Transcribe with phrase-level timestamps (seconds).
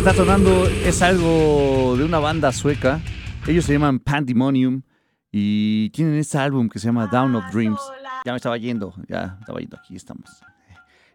[0.00, 3.02] Está sonando es algo de una banda sueca.
[3.46, 4.80] Ellos se llaman Pandemonium
[5.30, 7.78] y tienen este álbum que se llama Down of Dreams.
[8.24, 10.40] Ya me estaba yendo, ya estaba yendo, aquí estamos.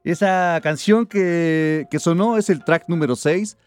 [0.03, 3.57] Esa canción que, sonó es el track número 6.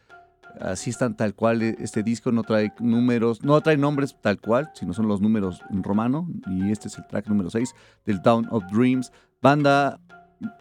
[0.61, 4.93] así están tal cual este disco, no trae números, no trae nombres tal cual, sino
[4.93, 6.29] son los números en romano.
[6.47, 7.75] Y este es el track número 6
[8.05, 9.11] del Town of Dreams.
[9.43, 9.99] Banda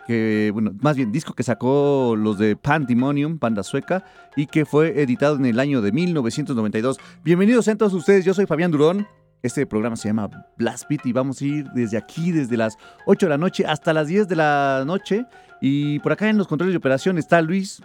[0.06, 4.04] que, bueno, más bien disco que sacó los de Pandemonium, banda sueca,
[4.36, 6.98] y que fue editado en el año de 1992.
[7.24, 9.08] Bienvenidos todos ustedes, yo soy Fabián Durón.
[9.44, 12.76] Este programa se llama Blast Beat y vamos a ir desde aquí, desde las
[13.06, 15.26] 8 de la noche hasta las 10 de la noche.
[15.62, 17.82] Y por acá en los controles de operación está Luis.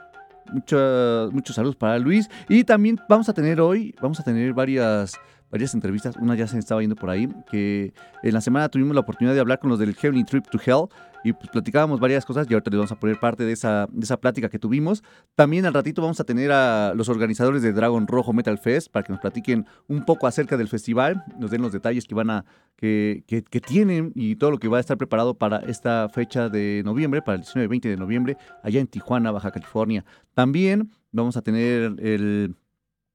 [0.50, 2.30] muchos saludos para Luis.
[2.48, 5.18] Y también vamos a tener hoy, vamos a tener varias
[5.52, 7.92] varias entrevistas, una ya se estaba yendo por ahí, que
[8.22, 10.88] en la semana tuvimos la oportunidad de hablar con los del Heavenly Trip to Hell
[11.24, 14.04] y pues platicábamos varias cosas y ahorita les vamos a poner parte de esa, de
[14.04, 15.02] esa plática que tuvimos.
[15.34, 19.04] También al ratito vamos a tener a los organizadores de Dragon Rojo Metal Fest para
[19.04, 22.44] que nos platiquen un poco acerca del festival, nos den los detalles que van a,
[22.76, 26.82] que, que, tienen y todo lo que va a estar preparado para esta fecha de
[26.84, 30.04] noviembre, para el 19 y 20 de noviembre, allá en Tijuana, Baja California.
[30.34, 32.56] También vamos a tener el,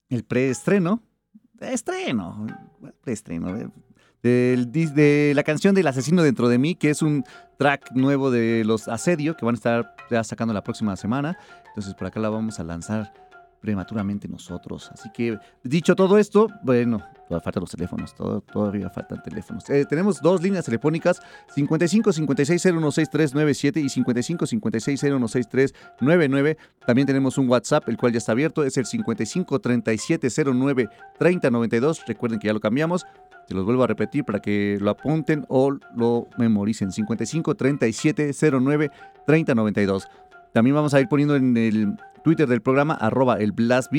[0.10, 1.02] el preestreno
[1.60, 2.48] estreno,
[3.06, 3.68] estreno,
[4.22, 7.24] de la canción del asesino dentro de mí, que es un
[7.58, 11.38] track nuevo de los Asedio que van a estar ya sacando la próxima semana.
[11.70, 13.14] Entonces por acá la vamos a lanzar
[13.62, 14.90] prematuramente nosotros.
[14.92, 19.70] Así que, dicho todo esto, bueno, todavía faltan los teléfonos, todavía faltan teléfonos.
[19.70, 21.22] Eh, tenemos dos líneas telefónicas,
[21.54, 26.58] 55 56 016397 y 55 56 016399.
[26.86, 32.04] También tenemos un WhatsApp, el cual ya está abierto, es el 55 37 09 3092.
[32.08, 33.06] Recuerden que ya lo cambiamos.
[33.48, 36.92] Se los vuelvo a repetir para que lo apunten o lo memoricen.
[36.92, 38.92] 55 37 09
[39.26, 40.08] 3092.
[40.54, 43.92] También vamos a ir poniendo en el Twitter del programa, arroba el Blast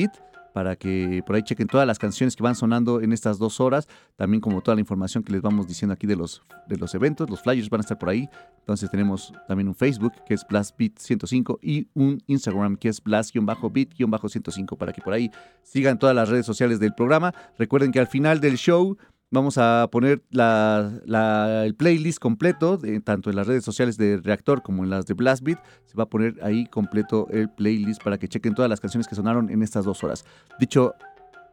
[0.53, 3.87] para que por ahí chequen todas las canciones que van sonando en estas dos horas,
[4.15, 7.29] también como toda la información que les vamos diciendo aquí de los, de los eventos,
[7.29, 8.27] los flyers van a estar por ahí,
[8.59, 13.03] entonces tenemos también un Facebook que es Blast Beat 105 y un Instagram que es
[13.03, 15.31] Blast-Beat-105 para que por ahí
[15.63, 17.33] sigan todas las redes sociales del programa.
[17.57, 18.97] Recuerden que al final del show
[19.31, 24.89] Vamos a poner el playlist completo, tanto en las redes sociales de Reactor como en
[24.89, 25.59] las de Blastbeat.
[25.85, 29.13] Se va a poner ahí completo el playlist para que chequen todas las canciones que
[29.13, 30.25] sonaron en estas dos horas.
[30.59, 30.95] Dicho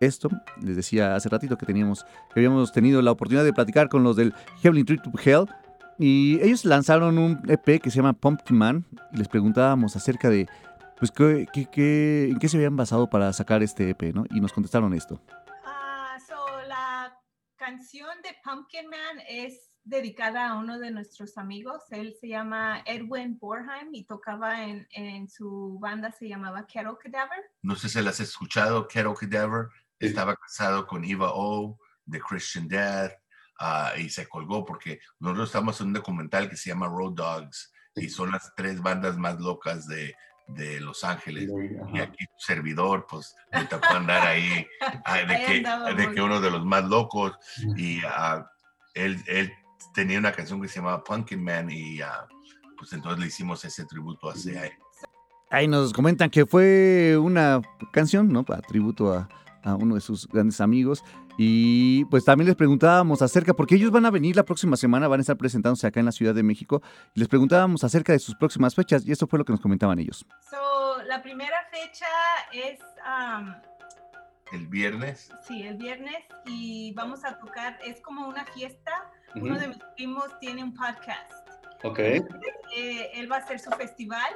[0.00, 0.30] esto,
[0.62, 4.16] les decía hace ratito que teníamos, que habíamos tenido la oportunidad de platicar con los
[4.16, 4.32] del
[4.62, 5.46] Heavenly Trip to Hell.
[5.98, 8.86] Y ellos lanzaron un EP que se llama Pumpkin Man.
[9.12, 10.48] Y les preguntábamos acerca de,
[10.98, 14.24] pues, qué, qué, en qué se habían basado para sacar este EP, ¿no?
[14.30, 15.20] Y nos contestaron esto
[17.66, 21.82] canción de Pumpkin Man es dedicada a uno de nuestros amigos.
[21.90, 27.42] Él se llama Edwin Borheim y tocaba en, en su banda, se llamaba Kettle Cadaver.
[27.62, 29.66] No sé si las has escuchado, Kettle Cadaver.
[29.98, 33.14] Estaba casado con Eva O de Christian Death
[33.58, 37.72] ah, y se colgó porque nosotros estamos en un documental que se llama Road Dogs
[37.96, 40.14] y son las tres bandas más locas de,
[40.48, 41.48] de Los Ángeles.
[41.92, 44.66] Y aquí servidor, pues me tocó andar ahí,
[45.28, 47.32] de, que, de que uno de los más locos,
[47.76, 48.44] y uh,
[48.94, 49.52] él, él,
[49.94, 52.06] tenía una canción que se llamaba Pumpkin Man, y uh,
[52.78, 54.72] pues entonces le hicimos ese tributo a él.
[55.50, 57.60] Ahí nos comentan que fue una
[57.92, 58.44] canción, ¿no?
[58.44, 59.28] Para tributo a,
[59.62, 61.04] a uno de sus grandes amigos.
[61.38, 65.20] Y pues también les preguntábamos acerca, porque ellos van a venir la próxima semana, van
[65.20, 66.82] a estar presentándose acá en la Ciudad de México,
[67.14, 69.98] y les preguntábamos acerca de sus próximas fechas, y esto fue lo que nos comentaban
[69.98, 70.26] ellos.
[70.50, 72.06] So, la primera fecha
[72.52, 72.78] es...
[74.52, 75.30] el viernes.
[75.46, 78.92] Sí, el viernes, y vamos a tocar, es como una fiesta.
[79.34, 81.30] Uno de mis primos tiene un podcast.
[81.82, 81.98] Ok.
[81.98, 82.22] Eh,
[83.14, 84.32] él va a hacer su festival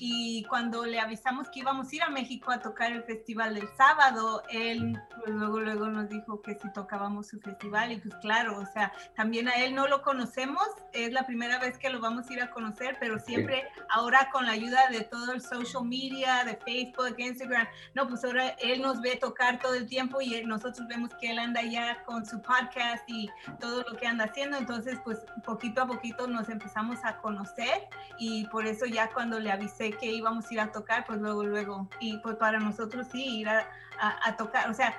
[0.00, 3.68] y cuando le avisamos que íbamos a ir a México a tocar el festival del
[3.76, 8.58] sábado, él pues, luego, luego nos dijo que si tocábamos su festival y pues claro,
[8.58, 12.28] o sea, también a él no lo conocemos, es la primera vez que lo vamos
[12.28, 16.44] a ir a conocer, pero siempre ahora con la ayuda de todo el social media,
[16.44, 20.88] de Facebook, Instagram, no, pues ahora él nos ve tocar todo el tiempo y nosotros
[20.88, 23.28] vemos que él anda ya con su podcast y
[23.60, 27.88] todo lo que anda haciendo, entonces pues poquito a poquito nos empezamos a conocer
[28.18, 31.44] y por eso ya cuando le avisé que íbamos a ir a tocar, pues luego,
[31.44, 33.66] luego, y pues para nosotros sí, ir a,
[33.98, 34.96] a, tocar, o sea,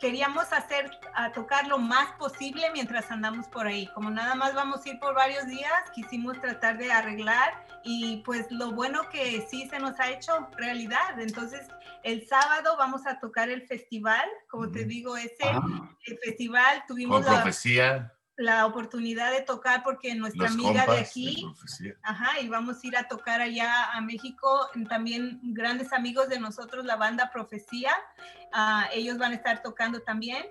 [0.00, 3.86] queríamos hacer, a tocar lo más posible mientras andamos por ahí.
[3.94, 7.52] Como nada más vamos a ir por varios días, quisimos tratar de arreglar
[7.84, 11.20] y pues lo bueno que sí se nos ha hecho realidad.
[11.20, 11.68] Entonces,
[12.02, 15.50] el sábado vamos a tocar el festival, como te digo, ese
[16.06, 17.24] el festival tuvimos...
[17.24, 18.12] Con profecía
[18.42, 21.46] la oportunidad de tocar porque nuestra amiga de aquí,
[22.02, 26.84] ajá, y vamos a ir a tocar allá a México, también grandes amigos de nosotros,
[26.84, 27.92] la banda Profecía,
[28.52, 30.46] uh, ellos van a estar tocando también.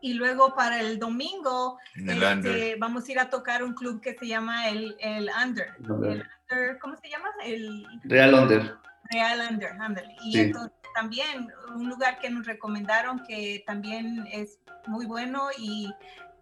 [0.00, 4.26] Y luego para el domingo este, vamos a ir a tocar un club que se
[4.26, 5.74] llama el, el Under.
[5.78, 7.28] El Under ¿Cómo se llama?
[7.42, 8.76] El Real Under.
[9.10, 10.14] Real Under, ándale.
[10.24, 15.92] Y entonces también un lugar que nos recomendaron que también es muy bueno y,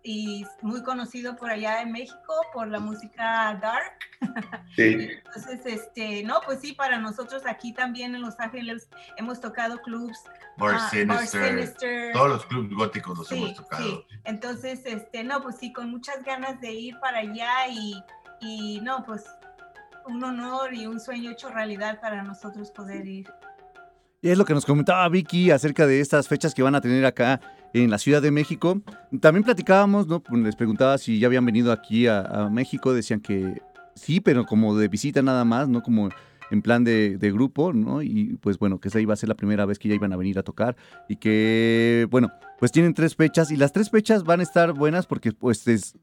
[0.03, 3.93] y muy conocido por allá en México por la música dark.
[4.75, 5.11] Sí.
[5.27, 10.19] Entonces, este, no, pues sí, para nosotros aquí también en Los Ángeles hemos tocado clubs.
[10.57, 10.89] Bar, ah,
[11.27, 13.85] Sinister, todos los clubs góticos los hemos tocado.
[13.85, 14.17] Sí.
[14.25, 18.03] Entonces, este, no, pues sí, con muchas ganas de ir para allá y,
[18.41, 19.27] y no, pues
[20.07, 23.29] un honor y un sueño hecho realidad para nosotros poder ir.
[24.23, 27.05] Y es lo que nos comentaba Vicky acerca de estas fechas que van a tener
[27.05, 27.41] acá
[27.75, 28.81] en la Ciudad de México.
[29.21, 30.21] También platicábamos, ¿no?
[30.21, 33.61] Pues, les preguntaba si ya habían venido aquí a, México, decían que
[33.95, 36.11] sí, pero como de visita nada más, no como
[36.51, 38.03] en plan de, grupo, ¿no?
[38.03, 40.17] Y pues bueno, que esa iba a ser la primera vez que ya iban a
[40.17, 40.77] venir a tocar
[41.09, 45.07] y que, bueno, pues tienen tres fechas y las tres fechas van a estar buenas
[45.07, 45.97] porque pues es,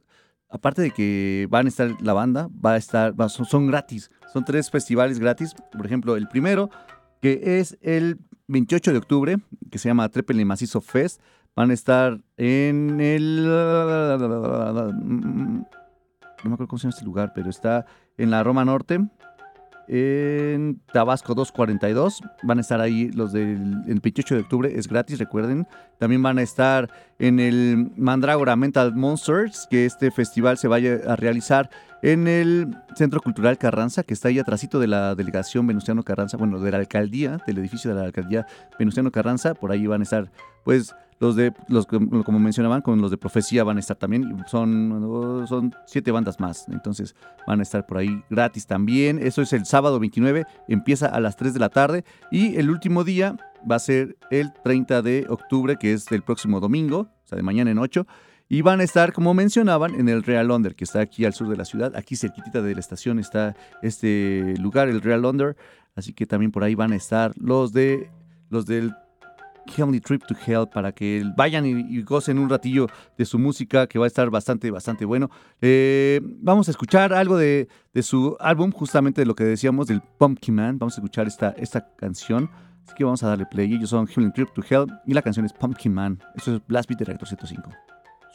[0.50, 4.72] aparte de que van a estar la banda, va a estar, son, gratis, son tres
[4.72, 6.72] festivales gratis, por ejemplo, el primero
[7.22, 9.38] que es el 28 de octubre,
[9.70, 11.22] que se llama Trepele Macizo Fest.
[11.56, 13.46] Van a estar en el...
[16.42, 17.86] No me acuerdo cómo se llama este lugar, pero está
[18.18, 19.00] en la Roma Norte,
[19.90, 22.22] en Tabasco 242.
[22.44, 25.68] Van a estar ahí los del 28 de octubre, es gratis, recuerden.
[25.98, 31.16] También van a estar en el Mandragora Mental Monsters, que este festival se vaya a
[31.16, 31.70] realizar
[32.02, 36.60] en el Centro Cultural Carranza, que está ahí atrásito de la delegación Venustiano Carranza, bueno,
[36.60, 38.46] de la alcaldía, del edificio de la alcaldía
[38.78, 39.56] Venustiano Carranza.
[39.56, 40.32] Por ahí van a estar,
[40.64, 44.44] pues, los de, los como mencionaban, con los de Profecía van a estar también.
[44.48, 46.68] Son, son siete bandas más.
[46.70, 47.14] Entonces
[47.46, 49.20] van a estar por ahí gratis también.
[49.22, 50.46] Eso es el sábado 29.
[50.70, 52.06] Empieza a las 3 de la tarde.
[52.32, 53.36] Y el último día
[53.70, 57.44] va a ser el 30 de octubre, que es el próximo domingo, o sea, de
[57.44, 58.08] mañana en 8.
[58.48, 61.50] Y van a estar, como mencionaban, en el Real Under, que está aquí al sur
[61.50, 61.96] de la ciudad.
[61.96, 65.58] Aquí cerquitita de la estación está este lugar, el Real Under.
[65.96, 68.10] Así que también por ahí van a estar los de
[68.50, 68.96] los del
[69.68, 72.88] Heavenly Trip to Hell para que vayan y, gocen un ratillo
[73.18, 75.30] de su música que va a estar bastante, bastante bueno.
[75.62, 77.68] Eh, vamos a escuchar algo de,
[78.02, 80.80] su álbum, justamente de lo que decíamos del Pumpkin Man.
[80.80, 82.50] Vamos a escuchar esta, esta canción.
[82.86, 83.74] Así que vamos a darle play.
[83.74, 86.24] Ellos son Heavenly Trip to Hell y la canción es Pumpkin Man.
[86.36, 87.70] Eso es Blast Beat de Reactor 105.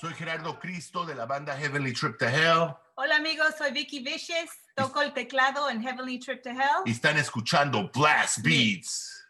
[0.01, 2.75] Soy Gerardo Cristo de la banda Heavenly Trip to Hell.
[2.97, 4.51] Hola amigos, soy Vicky Vicious.
[4.77, 6.83] Toco el teclado en Heavenly Trip to Hell.
[6.85, 9.24] Y están escuchando Blast Beats.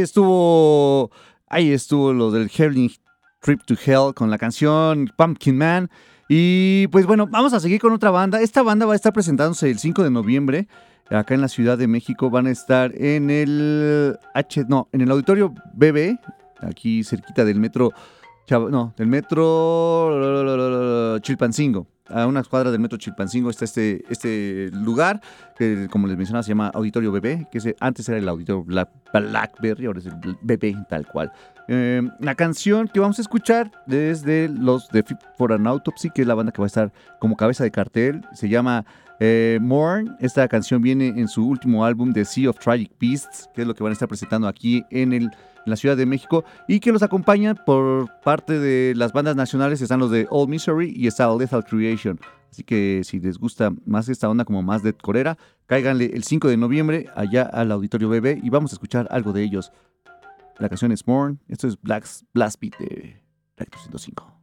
[0.00, 1.10] Estuvo,
[1.48, 2.90] ahí estuvo lo del Helling
[3.40, 5.90] Trip to Hell con la canción Pumpkin Man.
[6.28, 8.40] Y pues bueno, vamos a seguir con otra banda.
[8.40, 10.68] Esta banda va a estar presentándose el 5 de noviembre
[11.10, 12.30] acá en la Ciudad de México.
[12.30, 16.18] Van a estar en el H, no, en el Auditorio BB,
[16.60, 17.92] aquí cerquita del metro,
[18.50, 25.20] no, del metro Chilpancingo a unas cuadras del metro Chilpancingo está este, este lugar,
[25.56, 30.00] que como les mencionaba se llama Auditorio Bebé, que antes era el Auditorio Blackberry, ahora
[30.00, 31.32] es el Bebé tal cual.
[31.68, 35.04] Eh, la canción que vamos a escuchar es de los de
[35.36, 38.24] for an Autopsy, que es la banda que va a estar como cabeza de cartel,
[38.32, 38.86] se llama
[39.20, 40.16] eh, Morn.
[40.20, 43.74] Esta canción viene en su último álbum de Sea of Tragic Beasts, que es lo
[43.74, 45.30] que van a estar presentando aquí en el
[45.68, 49.80] en la Ciudad de México y que los acompañan por parte de las bandas nacionales
[49.80, 52.18] están los de Old Misery y está Lethal Creation.
[52.50, 56.48] Así que si les gusta más esta onda como más de corera, cáiganle el 5
[56.48, 59.70] de noviembre allá al Auditorio BB y vamos a escuchar algo de ellos.
[60.58, 63.22] La canción es Morn, esto es Black Blast Beat de
[63.56, 64.37] Recto 105.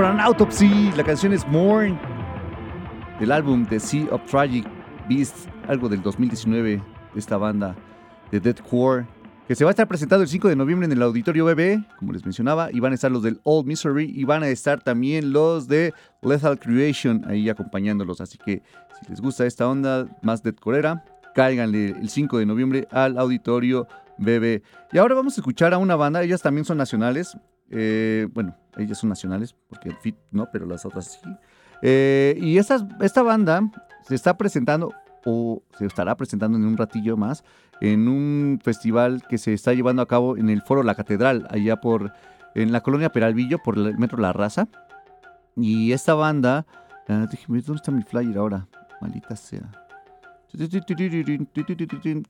[0.00, 1.98] For an Autopsy, la canción es Morn,
[3.18, 4.66] del álbum The Sea of Tragic
[5.10, 6.82] Beasts, algo del 2019
[7.12, 7.76] de esta banda
[8.30, 9.06] de Deathcore,
[9.46, 12.12] que se va a estar presentado el 5 de noviembre en el Auditorio BB, como
[12.14, 15.34] les mencionaba, y van a estar los del Old Misery y van a estar también
[15.34, 18.62] los de Lethal Creation ahí acompañándolos, así que
[18.98, 23.86] si les gusta esta onda más deathcoreera, cáiganle el 5 de noviembre al Auditorio
[24.16, 24.62] BB.
[24.92, 27.36] Y ahora vamos a escuchar a una banda, ellas también son nacionales,
[27.68, 31.30] eh, bueno, ellas son nacionales, porque el Fit no, pero las otras sí.
[31.82, 33.62] Eh, y esta, esta banda
[34.06, 34.92] se está presentando,
[35.24, 37.44] o se estará presentando en un ratillo más,
[37.80, 41.80] en un festival que se está llevando a cabo en el Foro La Catedral, allá
[41.80, 42.12] por,
[42.54, 44.68] en la colonia Peralvillo, por el Metro La Raza.
[45.56, 46.66] Y esta banda,
[47.08, 48.66] uh, déjeme, ¿dónde está mi flyer ahora?
[49.00, 49.70] Maldita sea.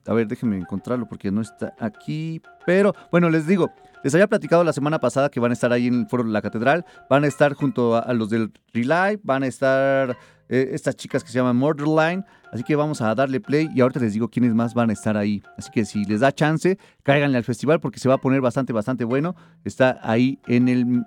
[0.05, 2.41] A ver, déjenme encontrarlo porque no está aquí.
[2.65, 3.71] Pero bueno, les digo,
[4.03, 6.31] les había platicado la semana pasada que van a estar ahí en el foro de
[6.31, 6.85] la catedral.
[7.09, 9.19] Van a estar junto a, los del Relive.
[9.23, 10.17] Van a estar
[10.49, 12.25] eh, estas chicas que se llaman Murderline.
[12.51, 15.15] Así que vamos a darle play y ahorita les digo quiénes más van a estar
[15.17, 15.41] ahí.
[15.57, 18.73] Así que si les da chance, cáiganle al festival porque se va a poner bastante,
[18.73, 19.35] bastante bueno.
[19.63, 21.05] Está ahí en el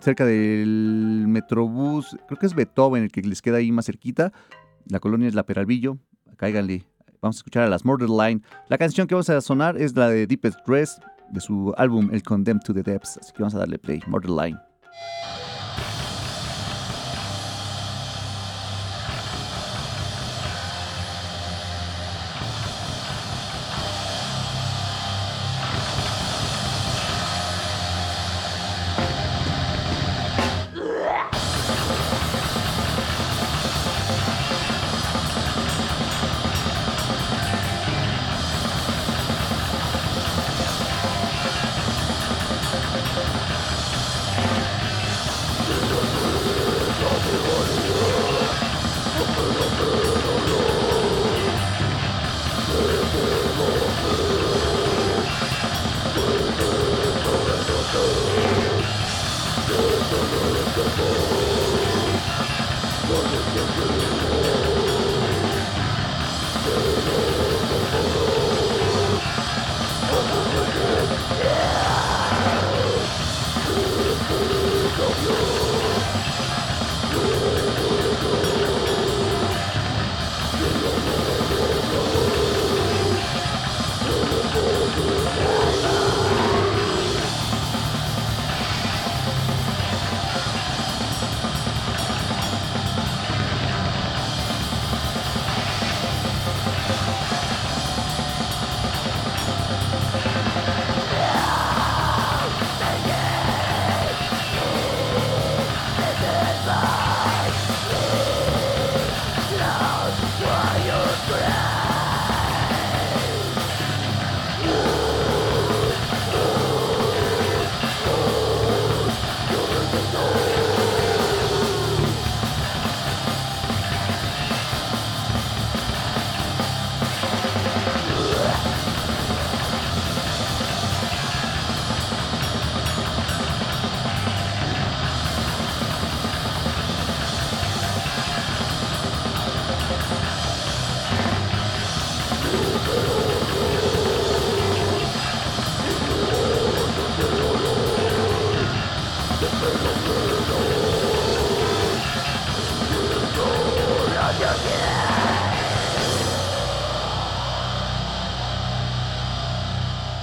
[0.00, 4.32] cerca del Metrobús, creo que es Beethoven el que les queda ahí más cerquita.
[4.86, 5.98] La colonia es La Peralvillo,
[6.36, 6.84] cáiganle.
[7.20, 8.42] Vamos a escuchar a las Line.
[8.68, 11.00] La canción que vamos a sonar es la de Deepest Dress
[11.32, 13.18] de su álbum El Condemned to the Depths.
[13.18, 14.00] Así que vamos a darle play.
[14.06, 14.58] Line.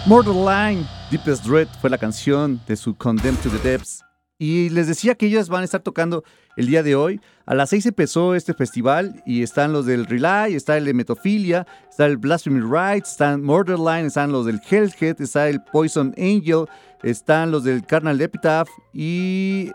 [0.09, 4.03] Line, Deepest Dread fue la canción de su Condemned to the Depths.
[4.39, 6.23] Y les decía que ellas van a estar tocando
[6.57, 7.21] el día de hoy.
[7.45, 11.67] A las 6 empezó este festival y están los del Relay, está el de Metofilia,
[11.87, 16.65] está el Blasphemy Rights, están Line, están los del Hellhead, está el Poison Angel,
[17.03, 19.69] están los del Carnal Epitaph y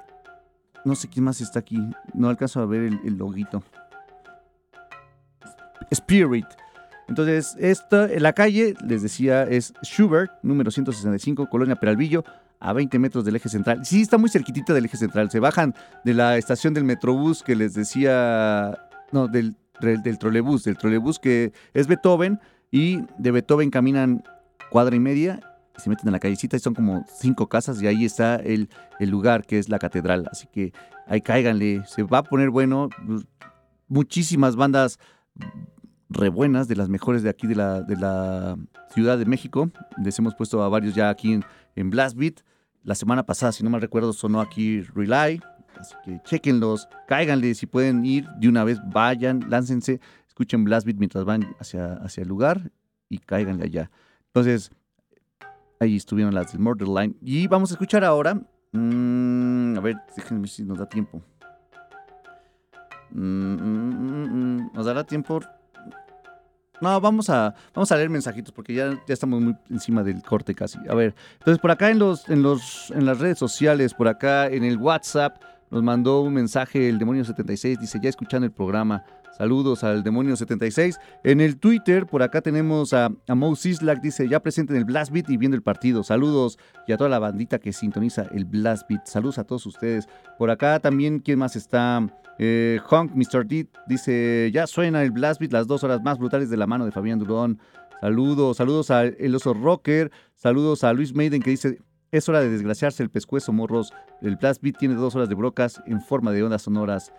[0.85, 1.79] no sé quién más está aquí.
[2.13, 3.63] No alcanzo a ver el, el loguito.
[5.93, 6.47] Spirit.
[7.09, 12.25] Entonces, esta, la calle, les decía, es Schubert, número 165, Colonia Peralvillo,
[12.61, 13.85] a 20 metros del eje central.
[13.85, 15.31] Sí, está muy cerquitita del eje central.
[15.31, 18.79] Se bajan de la estación del Metrobús que les decía,
[19.13, 22.41] no, del, del, trolebús, del trolebús que es Beethoven,
[22.71, 24.25] y de Beethoven caminan
[24.71, 25.41] cuadra y media
[25.77, 28.69] se meten en la callecita y son como cinco casas y ahí está el,
[29.01, 30.29] el lugar que es la catedral.
[30.31, 30.73] Así que
[31.07, 32.91] ahí cáiganle, se va a poner bueno.
[33.87, 34.99] Muchísimas bandas
[36.15, 38.57] re buenas, de las mejores de aquí de la, de la
[38.93, 39.71] Ciudad de México.
[40.03, 41.45] Les hemos puesto a varios ya aquí en,
[41.77, 41.91] en.
[42.83, 45.41] La semana pasada, si no mal recuerdo, sonó aquí Rely.
[45.79, 50.99] Así que chequenlos, cáiganle si pueden ir de una vez, vayan, láncense, escuchen Blast Beat
[50.99, 52.71] mientras van hacia, hacia el lugar
[53.09, 53.91] y cáiganle allá.
[54.27, 54.71] Entonces,
[55.81, 57.15] ahí estuvieron las del Murder Line.
[57.21, 58.35] Y vamos a escuchar ahora.
[58.73, 61.23] Mm, a ver, déjenme si nos da tiempo.
[63.11, 65.41] Mm, mm, ¿Nos dará tiempo?
[66.85, 70.55] No, vamos a, vamos a leer mensajitos porque ya, ya estamos muy encima del corte
[70.55, 70.79] casi.
[70.87, 74.49] A ver, entonces por acá en, los, en, los, en las redes sociales, por acá
[74.49, 79.03] en el WhatsApp, nos mandó un mensaje el Demonio76, dice, ya escuchando el programa,
[79.39, 80.99] saludos al Demonio76.
[81.25, 84.85] En el Twitter, por acá tenemos a, a Mo Sislak, dice, ya presente en el
[84.85, 88.45] Blast Beat y viendo el partido, saludos, y a toda la bandita que sintoniza el
[88.45, 90.07] Blast Beat, saludos a todos ustedes.
[90.37, 92.07] Por acá también, ¿quién más está?
[92.39, 93.47] Eh, Honk, Mr.
[93.47, 96.85] D, dice, ya suena el Blast Beat, las dos horas más brutales de la mano
[96.85, 97.59] de Fabián Durón.
[98.01, 101.79] Saludos, saludos a El Oso Rocker, saludos a Luis Maiden que dice,
[102.11, 103.93] es hora de desgraciarse el pescuezo, morros.
[104.21, 107.13] El Blast Beat tiene dos horas de brocas en forma de ondas sonoras.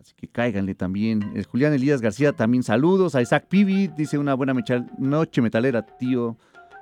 [0.00, 1.32] Así que cáiganle también.
[1.34, 3.14] El Julián Elías García también saludos.
[3.14, 4.54] A Isaac Pibi dice una buena
[4.98, 6.36] noche metalera, tío.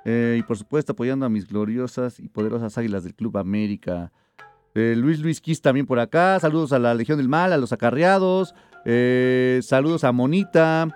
[0.05, 4.11] Eh, y por supuesto apoyando a mis gloriosas y poderosas águilas del Club América.
[4.75, 6.39] Eh, Luis Luis Kiss también por acá.
[6.41, 8.55] Saludos a la Legión del Mal, a los acarreados.
[8.85, 10.89] Eh, saludos a Monita,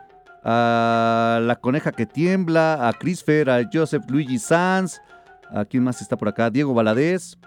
[0.43, 5.01] a la coneja que tiembla, a Crisfer, a Joseph Luigi Sanz.
[5.51, 6.51] ¿A quién más está por acá?
[6.51, 7.39] Diego Valadez,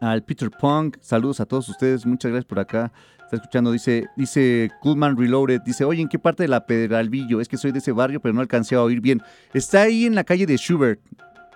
[0.00, 0.96] al Peter Punk.
[1.00, 2.04] Saludos a todos ustedes.
[2.06, 2.92] Muchas gracias por acá.
[3.32, 5.60] Está escuchando, dice, dice Coolman Reloaded.
[5.62, 7.40] Dice, oye, ¿en qué parte de la Pedralvillo?
[7.40, 9.22] Es que soy de ese barrio, pero no alcancé a oír bien.
[9.54, 11.00] Está ahí en la calle de Schubert.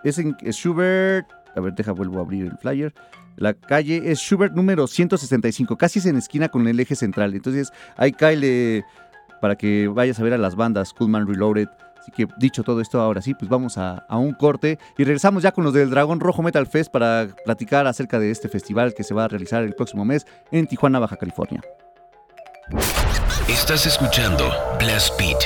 [0.05, 1.27] Es en Schubert.
[1.55, 2.95] A ver, deja, vuelvo a abrir el flyer.
[3.37, 7.35] La calle es Schubert número 165, casi es en esquina con el eje central.
[7.35, 8.85] Entonces, ahí cae
[9.41, 11.69] para que vayas a ver a las bandas Coolman Reloaded.
[11.99, 15.53] Así que dicho todo esto, ahora sí, pues vamos a, un corte y regresamos ya
[15.53, 19.13] con los del Dragón Rojo Metal Fest para platicar acerca de este festival que se
[19.13, 21.61] va a realizar el próximo mes en Tijuana, Baja California.
[23.49, 25.39] Estás escuchando Blast Beat.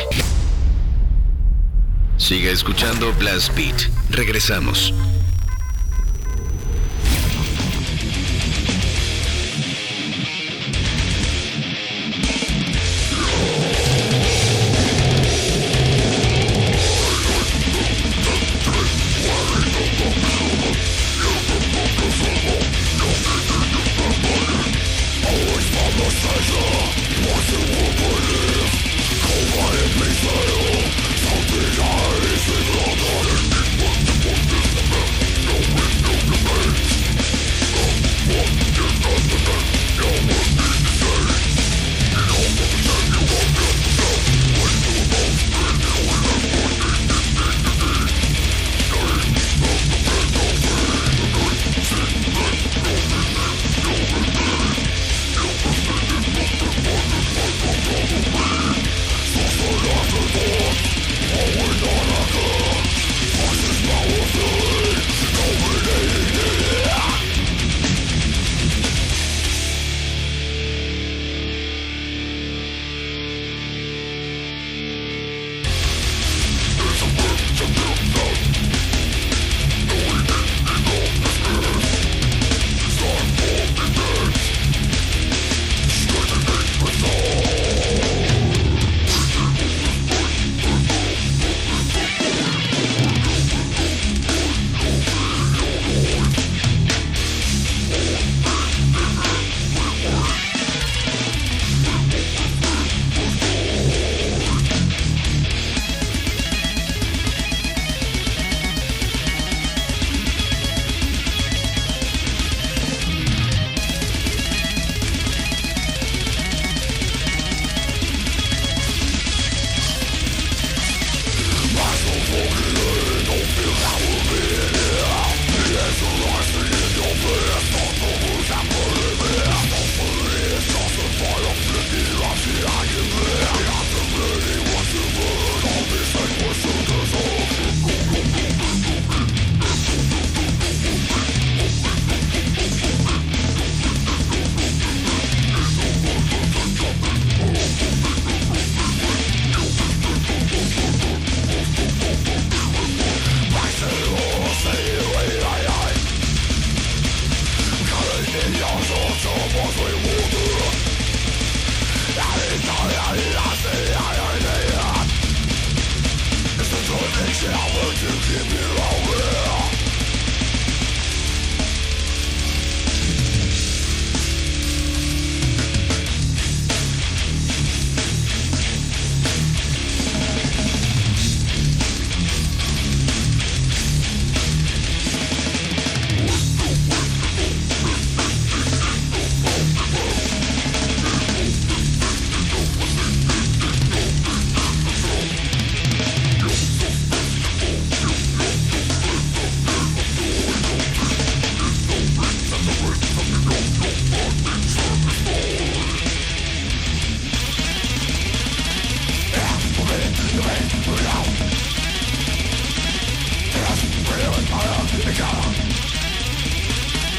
[2.16, 3.90] Sigue escuchando Blast Beat.
[4.10, 4.92] Regresamos.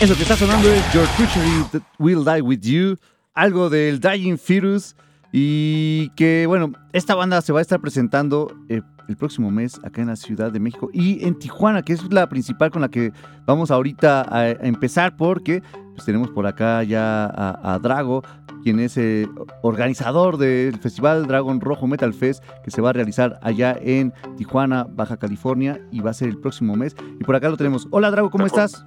[0.01, 2.97] Eso que está sonando es Your Treachery Will Die With You,
[3.35, 4.95] algo del Dying Fetus.
[5.31, 10.01] Y que bueno, esta banda se va a estar presentando eh, el próximo mes acá
[10.01, 13.13] en la Ciudad de México y en Tijuana, que es la principal con la que
[13.45, 15.61] vamos ahorita a, empezar porque
[15.93, 18.23] pues, tenemos por acá ya a, Drago,
[18.63, 19.29] quien es eh,
[19.61, 24.87] organizador del festival Dragon Rojo Metal Fest que se va a realizar allá en Tijuana,
[24.89, 26.95] Baja California y va a ser el próximo mes.
[27.19, 27.87] Y por acá lo tenemos.
[27.91, 28.83] Hola Drago, ¿cómo estás?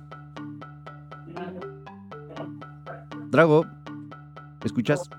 [3.34, 3.66] Drago,
[4.62, 5.10] ¿escuchas?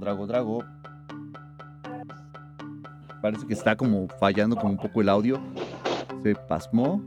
[0.00, 0.64] Drago, Drago.
[3.20, 5.38] Parece que está como fallando como un poco el audio.
[6.22, 7.02] Se pasmó.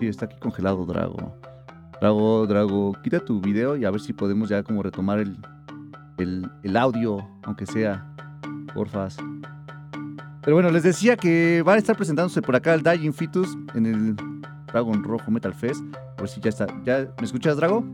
[0.00, 1.32] Sí, está aquí congelado Drago.
[2.00, 5.38] Drago, Drago, quita tu video y a ver si podemos ya como retomar el,
[6.64, 8.04] el, audio, aunque sea.
[8.74, 9.16] Porfas.
[10.42, 13.86] Pero bueno, les decía que va a estar presentándose por acá el Dying Fetus en
[13.86, 14.16] el
[14.66, 15.84] Dragon Rojo Metal Fest.
[16.18, 16.66] A ver si ya está.
[16.82, 17.84] ¿Ya me escuchas, Drago?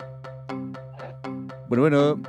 [1.73, 2.23] Bueno, bueno.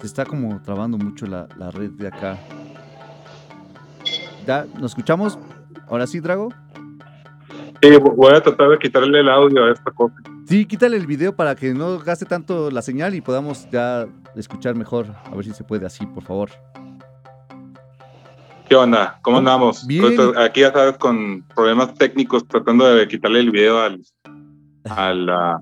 [0.00, 2.38] Se está como trabando mucho la, red de acá.
[4.46, 5.38] ¿Ya nos escuchamos?
[5.88, 6.48] ¿Ahora sí, Drago?
[7.82, 10.14] Sí, voy a tratar de quitarle el audio a esta cosa.
[10.46, 14.74] Sí, quítale el video para que no gaste tanto la señal y podamos ya escuchar
[14.74, 15.04] mejor.
[15.26, 16.48] A ver si se puede así, por favor.
[18.70, 19.18] ¿Qué onda?
[19.20, 19.86] ¿Cómo andamos?
[19.86, 20.16] Bien.
[20.38, 24.00] Aquí ya sabes, con problemas técnicos, tratando de quitarle el video al,
[25.28, 25.60] a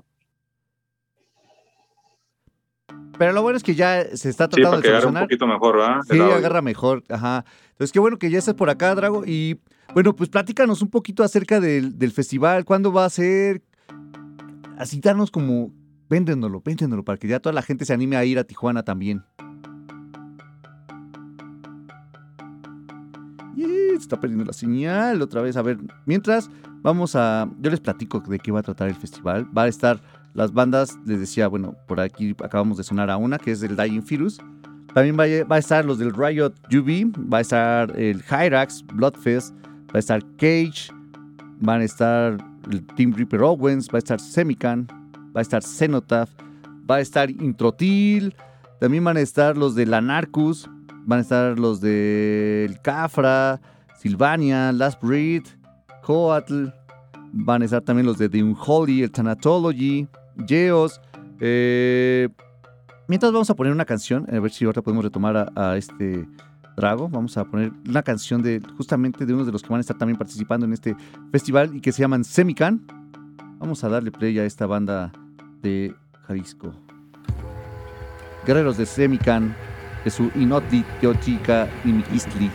[3.17, 5.23] Pero lo bueno es que ya se está tratando de solucionar.
[5.23, 6.01] un poquito mejor, ¿verdad?
[6.09, 7.45] Sí, agarra mejor, ajá.
[7.71, 9.23] Entonces, qué bueno que ya estés por acá, Drago.
[9.25, 9.59] Y
[9.93, 13.63] bueno, pues platícanos un poquito acerca del, festival, cuándo va a ser.
[14.77, 15.73] Así darnos como,
[16.09, 19.23] véndenlo, véndenlo, para que ya toda la gente se anime a ir a Tijuana también.
[23.55, 25.57] Y se está perdiendo la señal otra vez.
[25.57, 26.51] A ver, mientras
[26.81, 27.49] vamos a.
[27.59, 29.47] Yo les platico de qué va a tratar el festival.
[29.57, 29.99] Va a estar
[30.37, 33.75] las bandas, les decía, bueno, por aquí acabamos de sonar a una, que es del
[33.75, 34.37] Dying Virus.
[34.93, 39.55] También va a, estar los del Riot UV, va a estar el Hyrax, Bloodfest,
[39.87, 40.93] va a estar Cage,
[41.59, 42.37] van a estar
[42.71, 44.85] el Team Reaper Owens, va a estar Semican,
[45.35, 46.29] va a estar Cenotaph,
[46.89, 48.35] va a estar Introtil,
[48.79, 50.69] también van a estar los de Lanarcus,
[51.07, 53.59] van a estar los del Cafra,
[53.97, 55.45] Silvania, Last Breed,
[56.03, 56.67] Coatl,
[57.33, 60.07] van a estar también los de The Unholy, el Thanatology,
[60.45, 61.01] Geos.
[61.39, 62.29] Eh,
[63.07, 66.27] mientras vamos a poner una canción, a ver si ahora podemos retomar a, este
[66.75, 67.09] Drago.
[67.09, 69.97] Vamos a poner una canción de justamente de uno de los que van a estar
[69.97, 70.95] también participando en este
[71.31, 72.85] festival y que se llaman Semican.
[73.57, 75.11] Vamos a darle play a esta banda
[75.63, 75.95] de
[76.27, 76.73] Jalisco.
[78.45, 79.55] Guerreros de Semican,
[80.03, 82.51] de su Inotli Teochica y Mikistli.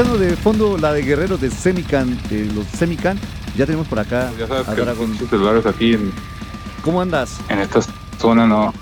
[0.00, 3.18] Escuchando de fondo la de Guerreros de Semican, de los Semican,
[3.54, 5.14] ya tenemos por acá ya sabes a Dragon.
[5.28, 6.10] celulares aquí en,
[6.82, 7.38] ¿Cómo andas?
[7.50, 7.80] En esta
[8.18, 8.72] zona no.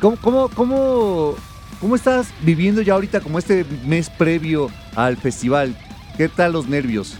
[0.00, 1.34] ¿Cómo, cómo, cómo,
[1.78, 5.76] cómo estás viviendo ya ahorita como este mes previo al festival?
[6.16, 7.18] ¿Qué tal los nervios?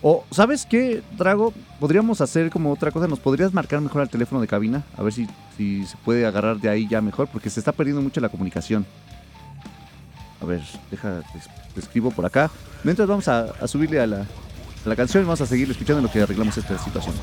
[0.00, 1.52] O, ¿sabes qué, Drago?
[1.80, 3.06] Podríamos hacer como otra cosa.
[3.06, 4.82] ¿Nos podrías marcar mejor al teléfono de cabina?
[4.96, 8.20] A ver si, se puede agarrar de ahí ya mejor, porque se está perdiendo mucho
[8.20, 8.86] la comunicación.
[10.40, 11.22] A ver, deja,
[11.74, 12.50] te, escribo por acá.
[12.82, 14.26] Mientras vamos a, subirle a la,
[14.84, 17.14] la canción y vamos a seguir escuchando lo que arreglamos esta situación.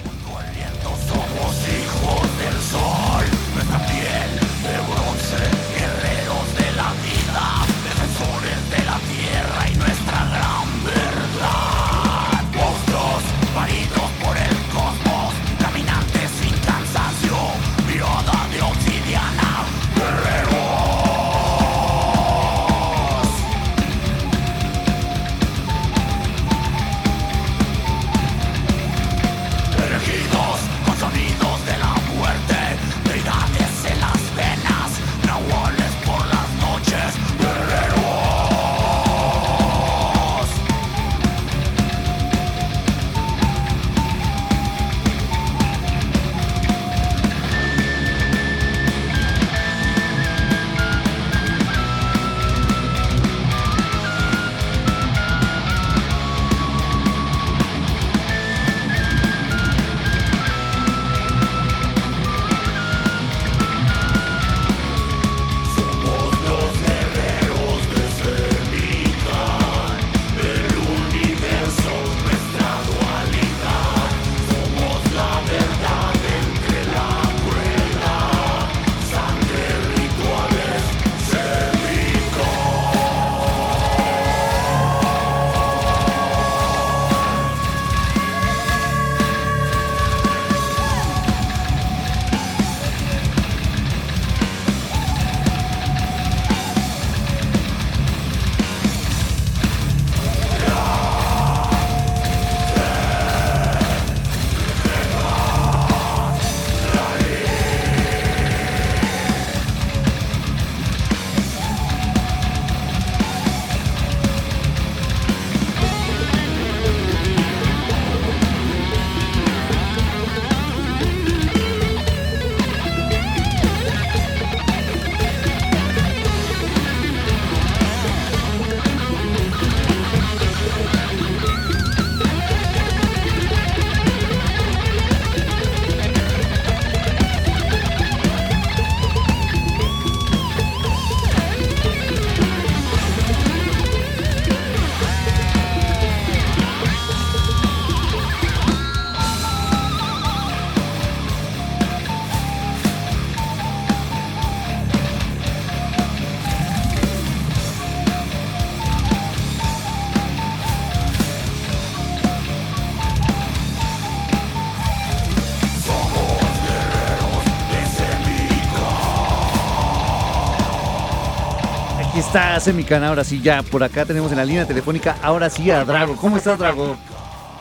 [172.33, 173.03] Está, Semican.
[173.03, 176.15] Ahora sí, ya por acá tenemos en la línea telefónica, ahora sí a Drago.
[176.15, 176.97] ¿Cómo estás, Drago?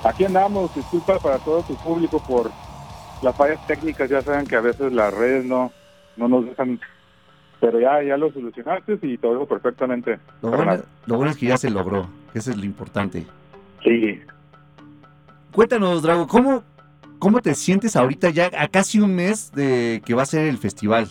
[0.02, 2.50] Aquí andamos, disculpa para todo tu público por
[3.20, 5.70] las fallas técnicas, ya saben que a veces las redes no,
[6.16, 6.80] no nos dejan,
[7.60, 10.18] pero ya, ya lo solucionaste y todo perfectamente.
[10.40, 13.26] Lo bueno, es que ya se logró, eso es lo importante.
[13.84, 14.20] Sí.
[15.52, 16.64] Cuéntanos, Drago, ¿cómo,
[17.18, 20.56] ¿cómo te sientes ahorita ya a casi un mes de que va a ser el
[20.56, 21.08] festival?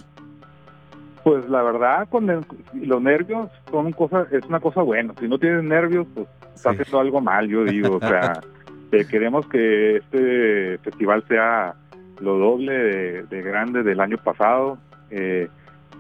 [1.23, 2.27] Pues la verdad, con
[2.73, 5.13] los nervios son cosas, es una cosa buena.
[5.19, 7.97] Si no tienes nervios, pues estás haciendo algo mal, yo digo.
[7.97, 8.41] O sea,
[8.91, 11.75] eh, queremos que este festival sea
[12.19, 14.79] lo doble de, grande del año pasado.
[15.11, 15.47] Eh,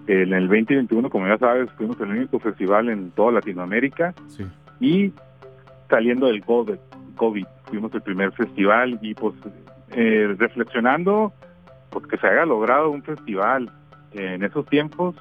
[0.07, 4.15] en el 2021, como ya sabes, fuimos el único festival en toda Latinoamérica.
[4.79, 5.13] Y
[5.89, 6.77] saliendo del COVID,
[7.15, 9.35] COVID, fuimos el primer festival y pues
[9.91, 11.31] eh, reflexionando,
[11.91, 13.71] pues que se haya logrado un festival
[14.13, 15.15] en esos tiempos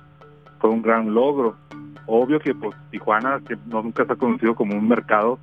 [0.58, 1.56] fue un gran logro.
[2.06, 5.38] Obvio que pues Tijuana no, nunca se ha conocido como un mercado.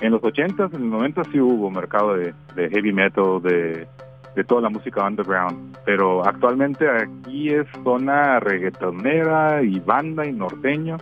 [0.00, 3.86] En los 80s, en los 90 sí hubo mercado de, heavy metal, de,
[4.34, 10.96] de, toda la música underground, pero actualmente aquí es zona reggaetonera y banda y norteño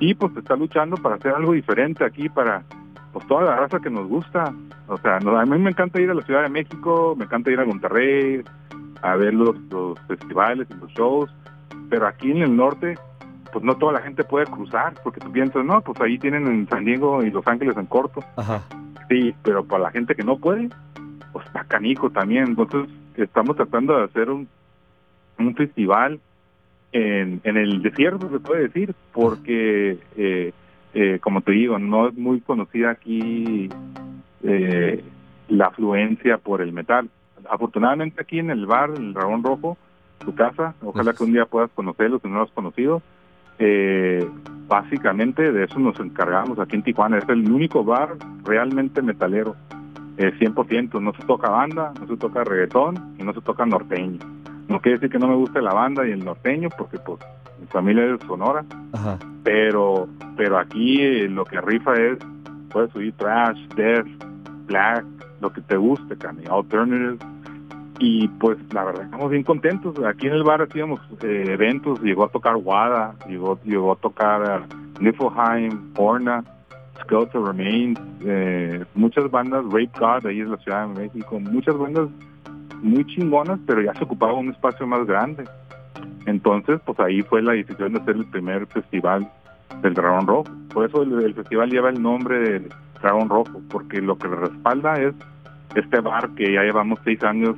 [0.00, 2.62] y pues está luchando para hacer algo diferente aquí para
[3.12, 4.52] pues toda la raza que nos gusta.
[4.88, 7.60] O sea, a mí me encanta ir a la Ciudad de México, me encanta ir
[7.60, 8.42] a Monterrey,
[9.02, 9.56] a ver los,
[10.06, 11.30] festivales y los shows,
[11.88, 12.96] pero aquí en el norte,
[13.52, 16.68] pues no toda la gente puede cruzar, porque tú piensas, no, pues ahí tienen en
[16.68, 18.22] San Diego y Los Ángeles en corto.
[19.08, 20.68] Sí, pero para la gente que no puede,
[21.32, 22.48] pues está canijo también.
[22.48, 24.48] Entonces, estamos tratando de hacer un,
[25.38, 26.20] un festival
[26.92, 30.52] en, en el desierto, se puede decir, porque, eh,
[30.94, 33.68] eh, como te digo, no es muy conocida aquí
[34.42, 35.04] eh,
[35.48, 37.08] la afluencia por el metal
[37.48, 39.76] afortunadamente aquí en el bar, el Dragón Rojo,
[40.18, 43.02] tu casa, ojalá que un día puedas conocerlo si no lo has conocido.
[43.58, 44.26] Eh,
[44.66, 47.18] básicamente de eso nos encargamos aquí en Tijuana.
[47.18, 49.56] Es el único bar realmente metalero,
[50.16, 51.00] eh, 100%.
[51.00, 54.18] No se toca banda, no se toca reggaetón y no se toca norteño.
[54.68, 57.20] No quiere decir que no me guste la banda y el norteño, porque pues
[57.60, 58.64] mi familia es sonora.
[59.42, 62.18] Pero pero aquí eh, lo que rifa es,
[62.70, 64.06] puedes subir trash, death,
[64.66, 65.04] black,
[65.40, 67.18] lo que te guste, Cani, alternative.
[67.98, 69.94] Y pues la verdad estamos bien contentos.
[70.04, 74.62] Aquí en el bar hacíamos eh, eventos, llegó a tocar Wada, llegó, llegó a tocar
[74.62, 76.42] uh, Niflheim, Horna,
[77.02, 82.08] Skeleton Remains, eh, muchas bandas, Rape God, ahí en la Ciudad de México, muchas bandas
[82.82, 85.44] muy chingonas, pero ya se ocupaba un espacio más grande.
[86.24, 89.30] Entonces, pues ahí fue la decisión de hacer el primer festival
[89.82, 90.44] del Dragón Rojo.
[90.72, 92.68] Por eso el, festival lleva el nombre del
[93.00, 95.14] Dragón Rojo, porque lo que le respalda es
[95.74, 97.56] este bar que ya llevamos seis años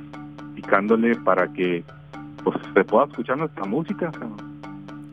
[0.55, 1.83] picándole para que
[2.43, 4.11] pues se pueda escuchar nuestra música.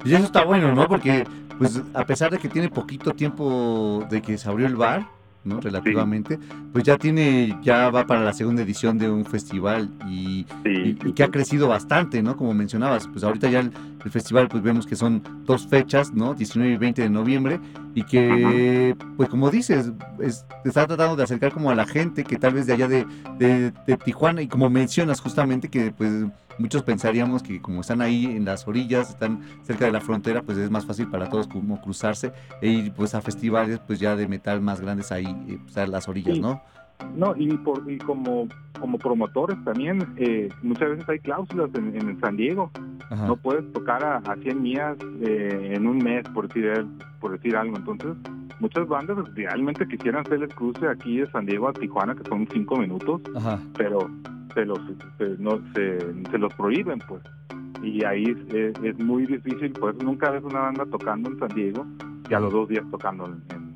[0.04, 0.86] Y eso está bueno, ¿no?
[0.88, 1.24] Porque
[1.58, 5.06] pues a pesar de que tiene poquito tiempo de que se abrió el bar,
[5.44, 5.60] ¿no?
[5.60, 6.38] Relativamente,
[6.72, 10.44] pues ya tiene, ya va para la segunda edición de un festival y,
[11.14, 12.36] que ha crecido bastante, ¿no?
[12.36, 13.72] Como mencionabas, pues ahorita ya el,
[14.10, 16.34] festival, pues vemos que son dos fechas, ¿no?
[16.34, 17.60] 19 y 20 de noviembre
[17.94, 19.92] y que, pues como dices,
[20.64, 23.04] está tratando de acercar como a la gente que tal vez de allá de,
[23.38, 26.24] de Tijuana y como mencionas justamente que pues
[26.60, 30.58] muchos pensaríamos que como están ahí en las orillas, están cerca de la frontera, pues
[30.58, 34.28] es más fácil para todos como cruzarse e ir pues a festivales pues ya de
[34.28, 36.62] metal más grandes ahí, eh, pues, a las orillas, ¿no?
[37.16, 38.46] No, y, por, y como,
[38.78, 42.70] como promotores también, eh, muchas veces hay cláusulas en, San Diego.
[43.26, 46.86] No puedes tocar a, a 100 millas eh, en un mes, por decir,
[47.18, 47.76] por decir algo.
[47.76, 48.12] Entonces,
[48.60, 52.46] muchas bandas realmente quisieran hacer el cruce aquí de San Diego a Tijuana, que son
[52.52, 53.22] cinco minutos,
[53.76, 54.10] pero
[54.54, 54.78] se los,
[55.38, 57.22] no, se, los prohíben, pues.
[57.82, 61.86] Y ahí es, muy difícil, pues nunca ves una banda tocando en San Diego
[62.28, 63.70] y a los dos días tocando en,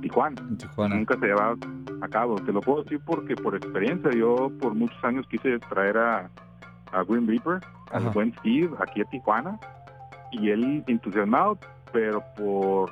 [0.00, 0.42] Tijuana.
[0.88, 1.54] Nunca se lleva
[2.00, 2.34] a cabo.
[2.36, 6.30] Te lo puedo decir porque por experiencia, yo por muchos años quise traer a,
[6.90, 7.60] a Green Reaper,
[7.92, 9.60] al buen Steve, aquí a Tijuana,
[10.32, 11.56] y él entusiasmado,
[11.92, 12.90] pero por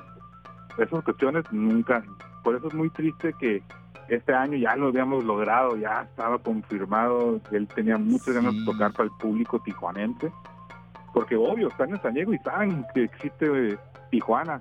[0.78, 2.04] esas cuestiones nunca.
[2.44, 3.62] Por eso es muy triste que
[4.10, 8.92] este año ya lo habíamos logrado, ya estaba confirmado, él tenía muchas ganas de tocar
[8.92, 10.32] para el público tijuanense,
[11.14, 13.78] porque obvio, están en San Diego y saben que existe eh,
[14.10, 14.60] Tijuana,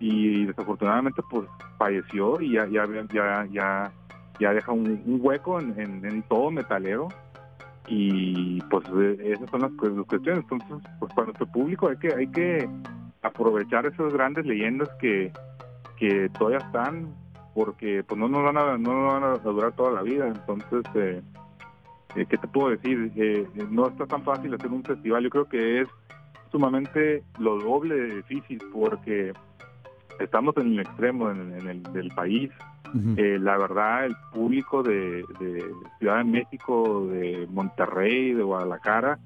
[0.00, 1.46] y desafortunadamente pues
[1.78, 3.92] falleció y ya ya ya ya,
[4.38, 7.08] ya deja un, hueco en, todo metalero
[7.86, 9.72] y pues eh, esas son las,
[10.06, 10.44] cuestiones.
[10.50, 12.68] Entonces pues para nuestro público hay que hay que
[13.22, 15.32] aprovechar esas grandes leyendas que
[15.98, 17.14] que todavía están
[17.54, 20.28] porque pues no nos van a, no van a durar toda la vida.
[20.28, 21.22] Entonces, eh,
[22.16, 23.12] eh ¿qué te puedo decir?
[23.16, 25.22] Eh, no está tan fácil hacer un festival.
[25.22, 25.88] Yo creo que es
[26.50, 29.32] sumamente lo doble de difícil porque
[30.18, 32.50] estamos en el extremo en, el del país.
[33.16, 35.24] Eh, la verdad, el público de,
[35.98, 39.18] Ciudad de México, de Monterrey, de Guadalajara,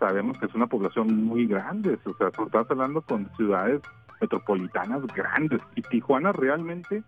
[0.00, 1.96] sabemos que es una población muy grande.
[2.04, 3.80] O sea, estás hablando con ciudades
[4.20, 5.60] metropolitanas grandes.
[5.76, 7.04] Y Tijuana realmente,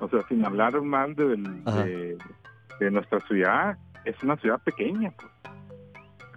[0.00, 1.36] o sea, sin hablar mal de,
[2.80, 5.12] de, nuestra ciudad, es una ciudad pequeña.
[5.16, 5.30] Pues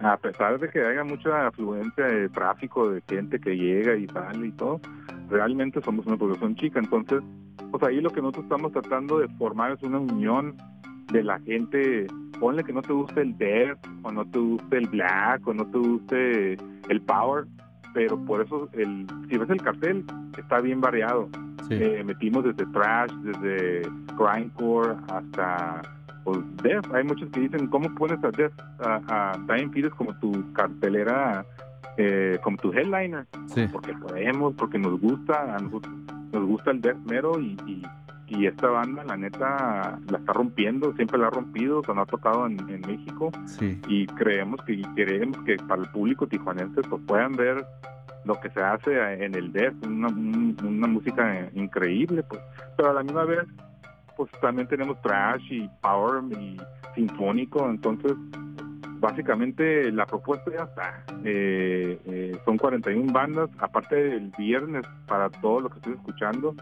[0.00, 4.48] a pesar de que haya mucha afluencia de tráfico, de gente que llega y sale
[4.48, 4.80] y todo,
[5.30, 6.78] realmente somos una población chica.
[6.78, 7.22] Entonces,
[7.70, 10.56] pues ahí lo que nosotros estamos tratando de formar es una unión
[11.12, 12.06] de la gente.
[12.40, 15.66] Ponle que no te guste el death, o no te guste el black, o no
[15.66, 16.52] te guste
[16.88, 17.46] el power,
[17.94, 20.04] pero por eso, el, si ves el cartel,
[20.36, 21.28] está bien variado.
[21.70, 25.82] Eh, metimos desde trash, desde grindcore, hasta
[26.24, 30.52] pues Def, hay muchos que dicen, ¿cómo pones a Def, a, a Dying como tu
[30.54, 31.44] cartelera,
[31.98, 33.26] eh, como tu headliner?
[33.70, 37.56] Porque podemos, porque nos gusta, nos, gusta el Death Mero y,
[38.26, 42.46] y, esta banda, la neta, la está rompiendo, siempre la ha rompido, cuando ha tocado
[42.46, 43.30] en, México.
[43.86, 47.64] Y creemos que queremos que para el público tijuanense pues puedan ver
[48.24, 49.52] lo que se hace en el
[49.86, 52.40] una, una música increíble, pues,
[52.76, 53.44] pero a la misma vez
[54.16, 56.56] pues también tenemos trash y power y
[56.94, 58.12] sinfónico, entonces
[59.00, 61.04] básicamente la propuesta ya está.
[61.24, 66.54] Eh, eh, son 41 bandas, aparte del viernes para todo lo que estoy escuchando,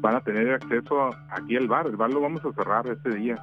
[0.00, 1.86] van a tener acceso aquí al bar.
[1.86, 3.36] El bar lo vamos a cerrar este día.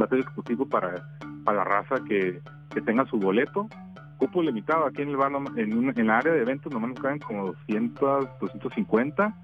[0.00, 1.02] Va a ser exclusivo para,
[1.44, 2.40] para la raza que,
[2.72, 3.68] que tenga su boleto
[4.22, 4.86] cupo limitado.
[4.86, 8.28] Aquí en el bar, en, en la área de eventos, nomás nos caben como 200,
[8.40, 9.34] 250.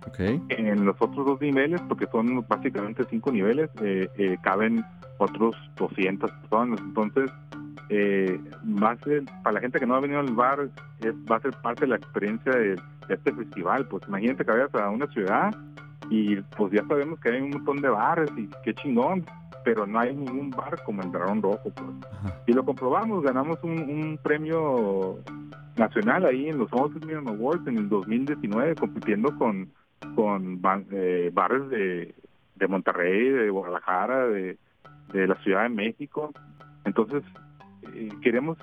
[0.50, 4.84] En los otros dos niveles, porque son básicamente cinco niveles, eh, eh, caben
[5.18, 6.80] otros 200 personas.
[6.80, 7.28] Entonces,
[7.88, 10.68] eh, va a ser, para la gente que no ha venido al bar,
[11.00, 13.88] es, va a ser parte de la experiencia de, este festival.
[13.88, 15.50] Pues imagínate que vayas a una ciudad
[16.10, 19.24] y pues ya sabemos que hay un montón de bares y qué chingón
[19.68, 21.70] pero no hay ningún bar como el Dragón Rojo.
[21.74, 22.32] Pues.
[22.46, 25.18] Y lo comprobamos, ganamos un, premio
[25.76, 29.70] nacional ahí en los Million Awards en el 2019, compitiendo con,
[30.14, 32.14] con eh, bares de,
[32.56, 34.56] de Monterrey, de Guadalajara, de,
[35.12, 36.32] la Ciudad de México.
[36.84, 37.22] Entonces,
[37.94, 38.56] eh, queremos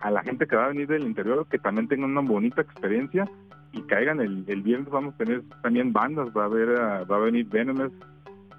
[0.00, 3.28] a la gente que va a venir del interior que también tenga una bonita experiencia
[3.74, 7.20] y caigan el, el viernes vamos a tener también bandas, va a haber va a
[7.20, 7.92] venir Venomous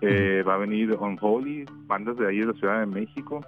[0.01, 3.43] eh, va a venir Unholy, bandas de ahí de la Ciudad de México.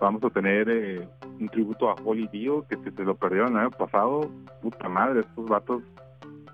[0.00, 1.06] Vamos a tener eh,
[1.38, 4.30] un tributo a Holy Dio, que se, lo perdieron el año pasado.
[4.62, 5.82] Puta madre, estos vatos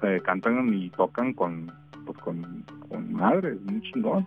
[0.03, 1.73] eh, cantan y tocan con,
[2.05, 4.27] pues, con, con madre, un chingón.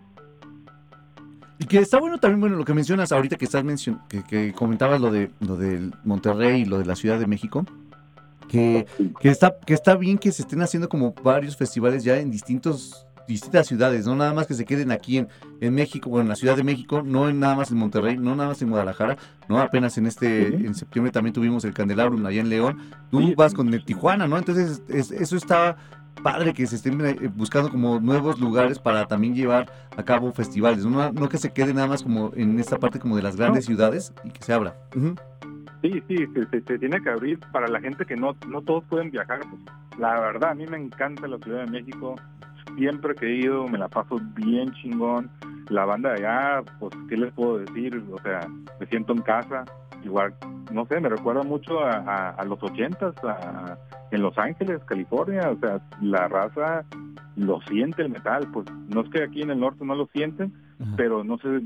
[1.58, 4.54] Y que está bueno también, bueno, lo que mencionas ahorita que estás mencion que, que,
[4.54, 7.66] comentabas lo de lo del Monterrey y lo de la Ciudad de México,
[8.50, 8.86] que,
[9.20, 13.06] que, está, que está bien que se estén haciendo como varios festivales ya en distintos
[13.28, 15.28] distintas ciudades, no nada más que se queden aquí en,
[15.60, 18.34] en México, bueno, en la Ciudad de México, no en nada más en Monterrey, no
[18.34, 22.40] nada más en Guadalajara, no apenas en este, en septiembre también tuvimos el Candelabrum allá
[22.40, 22.78] en León,
[23.12, 24.36] tú vas con el Tijuana, ¿no?
[24.36, 25.76] Entonces eso está
[26.24, 30.84] padre que se estén eh, buscando como nuevos lugares para también llevar a cabo festivales,
[30.84, 33.64] no, no que se quede nada más como en esta parte como de las grandes
[33.64, 34.74] ciudades y que se abra.
[35.82, 36.16] Sí, sí,
[36.50, 39.40] se, tiene que abrir para la gente que no, no todos pueden viajar.
[39.40, 39.62] Pues.
[39.98, 42.16] La verdad, a mí me encanta la Ciudad de México
[42.76, 45.30] siempre que he ido me la paso bien chingón.
[45.68, 48.02] La banda de allá, pues, ¿qué les puedo decir?
[48.10, 48.40] O sea,
[48.80, 49.64] me siento en casa.
[50.02, 50.34] Igual,
[50.72, 53.14] no sé, me recuerda mucho a, los ochentas,
[54.10, 55.50] en Los Ángeles, California.
[55.50, 56.84] O sea, la raza
[57.36, 58.48] lo siente el metal.
[58.52, 60.52] Pues no es que aquí en el norte no lo sienten,
[60.96, 61.60] pero no sé,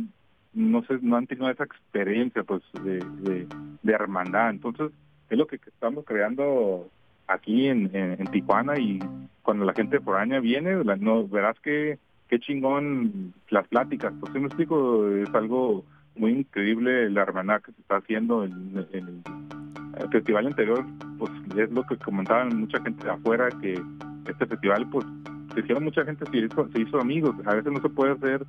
[0.55, 3.46] no sé, no han tenido esa experiencia, pues, de, de,
[3.82, 4.50] de hermandad.
[4.50, 4.90] Entonces,
[5.30, 6.88] es lo que estamos creando
[7.26, 8.98] aquí en, en, Tijuana y
[9.42, 11.98] cuando la gente foránea viene, no, verás que
[12.28, 14.12] qué chingón las pláticas.
[14.20, 15.84] Pues si me explico, es algo
[16.16, 20.84] muy increíble la hermandad que se está haciendo en, el festival anterior,
[21.18, 23.80] pues es lo que comentaban mucha gente de afuera, que
[24.28, 25.07] este festival, pues
[25.55, 27.34] se hicieron mucha gente, se hizo, se hizo amigos.
[27.46, 28.44] A veces no se puede hacer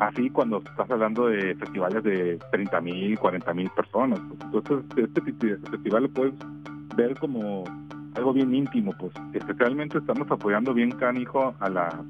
[0.00, 4.20] así cuando estás hablando de festivales de 30 mil, 40 mil personas.
[4.42, 6.34] Entonces, este festival lo puedes
[6.96, 7.64] ver como
[8.14, 12.04] algo bien íntimo, pues especialmente estamos apoyando bien canijo a la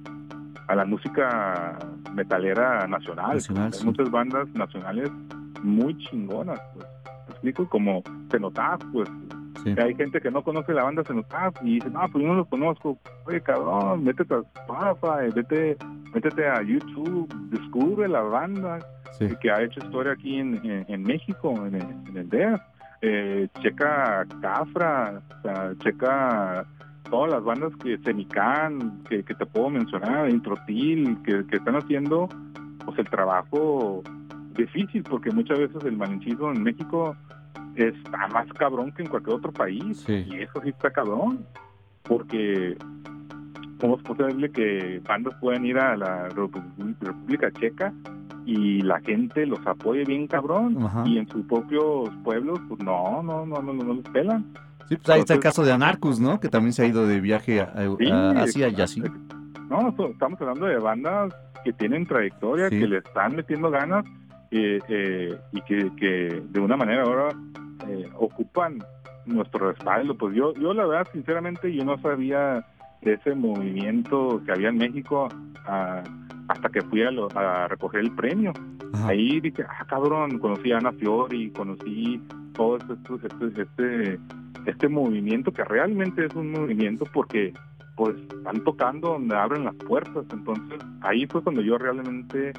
[0.67, 1.79] a la música
[2.15, 3.39] metalera nacional.
[3.49, 5.11] Hay muchas bandas nacionales
[5.63, 6.87] muy chingonas, pues.
[7.29, 7.69] explico?
[7.69, 9.09] Como Cenotaf, pues.
[9.79, 12.45] Hay gente que no conoce la banda Cenotaf y dice, no, pues yo no lo
[12.45, 12.99] conozco.
[13.25, 15.77] Oye, cabrón, métete a Spotify, vete,
[16.15, 18.79] métete a YouTube, descubre la banda
[19.41, 22.59] que ha hecho historia aquí en, en, México, en el, en el
[23.01, 26.65] eh, checa Cafra, o sea, checa
[27.11, 32.29] todas las bandas que Semican, que, que te puedo mencionar, Introtil, que, que están haciendo
[32.85, 34.03] pues el trabajo
[34.57, 37.15] difícil, porque muchas veces el malinchismo en México
[37.77, 40.25] está más cabrón que en cualquier otro país, Sí.
[40.29, 41.45] y eso sí está cabrón,
[42.05, 42.77] porque
[43.85, 47.93] ¿cómo es posible que bandas puedan ir a la República Checa
[48.47, 51.03] y la gente los apoye bien cabrón, Ajá.
[51.07, 54.47] y en sus propios pueblos, pues no, no, no, no, no, les pelan.
[54.89, 56.41] Sí, pues ahí está el caso de Anarcus, ¿no?
[56.41, 59.03] Que también se ha ido de viaje a, a- Sí, a Asia y así.
[59.69, 62.79] No, estamos hablando de bandas que tienen trayectoria, Sí.
[62.81, 64.05] que le están metiendo ganas
[64.51, 67.29] eh, eh, y que, que de una manera ahora
[67.89, 68.79] eh, ocupan
[69.27, 70.17] nuestro respaldo.
[70.17, 72.65] Pues yo, yo la verdad, sinceramente, yo no sabía
[73.05, 75.29] de ese movimiento que había en México
[75.67, 76.03] ah,
[76.49, 78.53] hasta que fui a, lo- a recoger el premio.
[78.93, 79.09] Ajá.
[79.09, 82.21] Ahí dije, ah, cabrón, conocí a Ana Fiori, conocí
[82.55, 82.95] todo este,
[83.27, 84.19] este, este,
[84.67, 87.53] este movimiento que realmente es un movimiento porque
[87.97, 90.25] pues están tocando donde abren las puertas.
[90.33, 92.53] Entonces ahí fue cuando yo realmente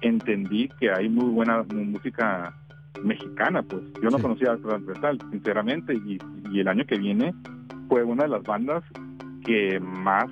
[0.00, 2.54] entendí que hay muy buena música
[3.02, 3.62] mexicana.
[3.62, 4.22] Pues yo no Sí.
[4.22, 6.18] conocía a Transversal, sinceramente, y,
[6.50, 7.34] y el año que viene
[7.88, 8.82] fue una de las bandas
[9.44, 10.26] que más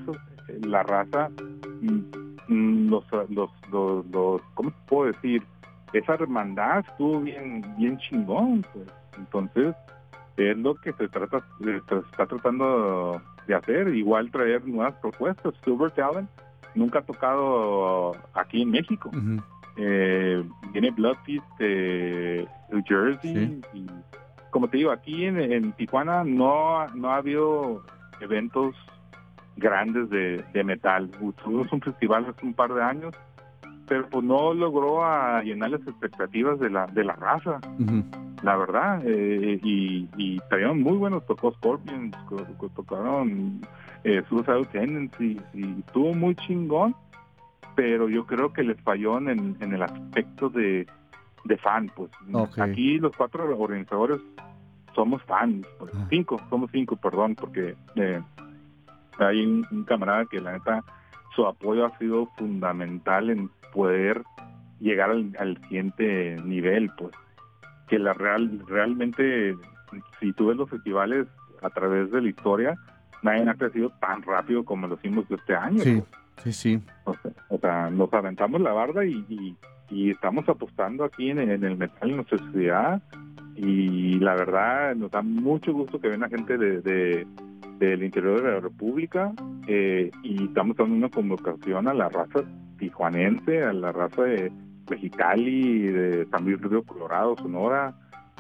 [0.49, 1.29] eh, la raza
[1.81, 2.01] mm,
[2.49, 5.43] mm, los, los, los, los- ¿cómo te puedo decir?
[5.93, 8.87] Esa hermandad estuvo bien, bien chingón, pues.
[9.19, 9.75] Entonces,
[10.39, 15.53] es lo que se trata, se está tratando de hacer, igual traer nuevas propuestas.
[15.65, 16.31] Silver Talent
[16.75, 19.11] nunca ha tocado aquí en México.
[19.11, 19.43] Ujú.
[19.77, 20.43] Eh,
[20.73, 20.91] viene
[21.59, 23.61] de New Jersey Sí.
[23.75, 23.87] y
[24.51, 27.83] como te digo, aquí en, en Tijuana no, no ha habido
[28.21, 28.75] eventos
[29.57, 31.11] grandes de, de metal.
[31.45, 33.15] Tuvimos un festival hace un par de años,
[33.87, 37.61] pero pues no logró a llenar las expectativas de la, de la raza,
[38.43, 39.03] la verdad.
[39.05, 43.61] Eh, y, y trajeron muy buenos, tocó Scorpions, co- co- tocaron
[44.05, 44.23] eh,
[44.73, 46.95] Tendencies y estuvo muy chingón,
[47.75, 50.87] pero yo creo que les falló en, el- en el aspecto de,
[51.45, 51.91] de fan.
[51.95, 52.11] Pues
[52.59, 54.21] aquí los cuatro organizadores
[54.95, 56.07] somos fans, pues, Ah.
[56.11, 58.21] cinco, somos cinco, perdón, porque eh,
[59.19, 60.83] hay un, un camarada que la neta
[61.35, 64.23] su apoyo ha sido fundamental en poder
[64.81, 67.13] llegar al, al siguiente nivel, pues
[67.89, 69.55] que la real realmente
[70.21, 71.27] si tú ves los festivales
[71.63, 72.75] a través de la historia
[73.23, 75.79] nadie ha crecido tan rápido como lo hicimos este año.
[75.81, 76.03] Sí,
[76.35, 76.45] pues.
[76.45, 76.83] sí, sí.
[77.05, 79.57] O sea, o sea, nos aventamos la barda y, y-
[79.91, 83.03] y estamos apostando aquí en, en el metal en nuestra ciudad
[83.57, 87.27] y la verdad nos da mucho gusto que venga gente de, de-
[87.79, 89.33] del interior de la República
[89.67, 92.41] eh, y estamos dando una convocación a la raza
[92.79, 94.53] tijuanense, a la raza de
[94.91, 97.95] Mexicali, de San Luis Río Colorado, Sonora,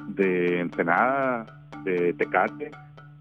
[0.08, 1.46] de Ensenada,
[1.84, 2.70] de Tecate,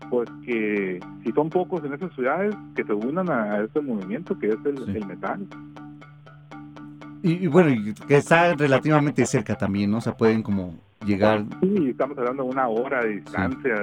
[0.09, 4.49] pues que si son pocos en esas ciudades, que se unan a este movimiento que
[4.49, 4.91] es el, Sí.
[4.95, 5.47] el metal.
[7.23, 7.69] Y, y bueno,
[8.07, 9.97] que está relativamente cerca también, ¿no?
[9.97, 11.43] O sea, pueden como llegar.
[11.61, 13.73] Sí, estamos hablando de una hora de distancia,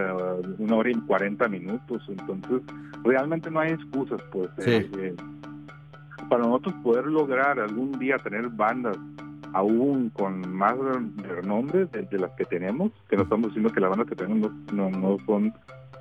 [0.59, 2.63] una hora y 40 minutos, entonces
[3.05, 4.51] realmente no hay excusas, pues.
[4.59, 4.71] Sí.
[4.71, 5.15] eh, eh,
[6.29, 8.97] para nosotros poder lograr algún día tener bandas
[9.55, 10.75] aún con más
[11.17, 14.53] renombre de, de las que tenemos, que no estamos diciendo que las bandas que tenemos
[14.73, 15.55] no, no, no son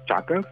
[0.06, 0.46] chacas,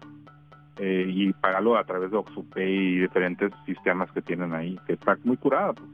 [0.79, 5.16] eh, y pagarlo a través de OxxoPay y diferentes sistemas que tienen ahí, que está
[5.25, 5.72] muy curada.
[5.75, 5.89] pues.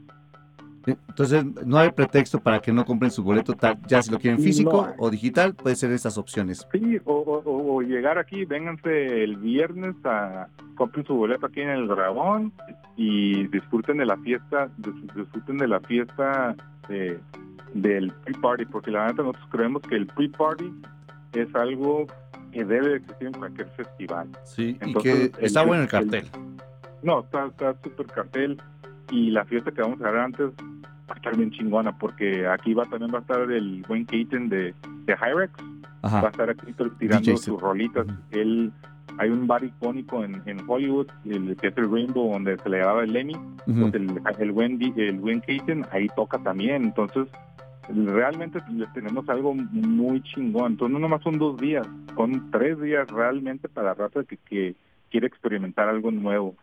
[1.07, 4.39] Entonces, no hay pretexto para que no compren su boleto, tal, ya si lo quieren
[4.41, 4.93] físico No.
[4.97, 6.67] o digital, puede ser esas opciones.
[6.71, 11.69] Sí, o, o- o- llegar aquí, vénganse el viernes a compren su boleto aquí en
[11.69, 12.51] el Dragón
[12.97, 16.55] y disfruten de la fiesta, dis- disfruten de la fiesta
[16.89, 17.19] de-
[17.75, 20.73] del pre-party, porque la verdad nosotros creemos que el pre-party
[21.33, 22.07] es algo
[22.51, 24.27] que debe de existir en cualquier festival.
[24.43, 26.25] Sí, y Entonces, que está el- bueno el el- cartel.
[27.03, 28.61] No, está está súper cartel
[29.09, 32.73] y la fiesta que vamos a dar antes va a estar bien chingona, porque aquí
[32.73, 34.73] va también va a estar el buen Keaton de,
[35.05, 35.51] de Hyrex,
[36.03, 36.27] va a Ajá.
[36.29, 38.05] estar aquí tirando DJ sus rolitas.
[38.31, 38.71] Él,
[39.17, 43.15] hay un bar icónico en, en Hollywood, el el Rainbow, donde se le llamaba el
[43.15, 43.35] Emmy.
[43.65, 46.83] Pues el, el buen, el buen Keaton ahí toca también.
[46.83, 47.27] Entonces,
[47.93, 48.59] realmente
[48.93, 50.73] tenemos algo muy chingón.
[50.73, 54.75] Entonces, no nomás son dos días, son tres días realmente para la raza que, que
[55.09, 56.55] quiere experimentar algo nuevo.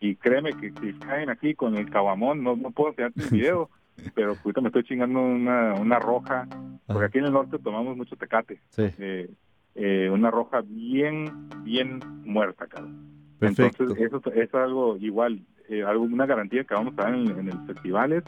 [0.00, 3.70] Y créeme que si caen aquí con el caguamón, no, no puedo enseñarte el video,
[4.14, 6.46] pero ahorita me estoy chingando una, una roja,
[6.86, 9.30] porque aquí en el norte tomamos mucho tecate Sí, eh,
[9.76, 12.96] eh, una roja bien, bien muerta, cabrón.
[13.38, 13.84] perfecto.
[13.84, 17.48] Entonces, eso es algo igual, eh, algo, una garantía que vamos a dar en, en
[17.48, 18.24] el festival es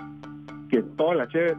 [0.71, 1.57] que toda la cheve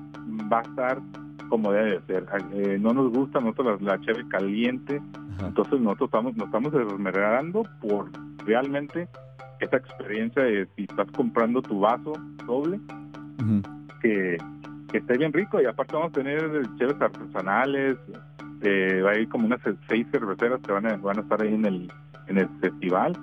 [0.51, 1.01] va a estar
[1.49, 2.25] como debe de ser.
[2.53, 5.01] Eh, no nos gusta nosotros la, la cheve caliente,
[5.37, 5.47] Ajá.
[5.47, 8.09] entonces nosotros estamos, nos estamos esmerando por
[8.45, 9.07] realmente
[9.59, 12.13] esa experiencia de si estás comprando tu vaso
[12.45, 12.79] doble,
[14.01, 14.37] que
[14.93, 17.97] esté bien rico y aparte vamos a tener cheves artesanales
[18.61, 21.53] eh, va a ir como unas seis cerveceras que van a, van a estar ahí
[21.53, 21.91] en el
[22.27, 23.17] en el festival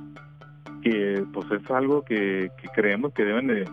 [0.83, 3.65] que pues es algo que, que creemos que deben de,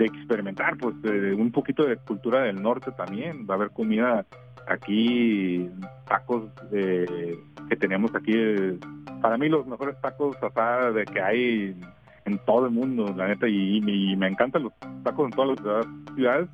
[0.00, 4.24] de experimentar pues de- un poquito de cultura del norte también va a haber comida
[4.66, 5.68] aquí
[6.08, 7.38] tacos eh,
[7.68, 8.78] que tenemos aquí eh,
[9.20, 10.36] para mí los mejores tacos
[10.94, 11.76] de que hay
[12.24, 14.72] en todo el mundo la neta y, y me encantan los
[15.04, 16.48] tacos en todas las ciudades-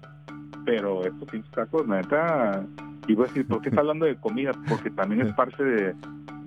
[0.64, 2.64] pero estos pinches tacos, la neta,
[3.06, 4.50] y voy a decir, ¿por qué está hablando de comida?
[4.68, 5.94] Porque también es parte de,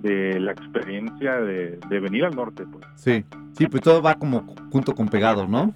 [0.02, 2.84] de la experiencia de, de venir al norte, pues.
[2.96, 3.24] Sí,
[3.54, 4.40] sí, pues todo va como
[4.70, 5.72] junto con pegado, ¿no?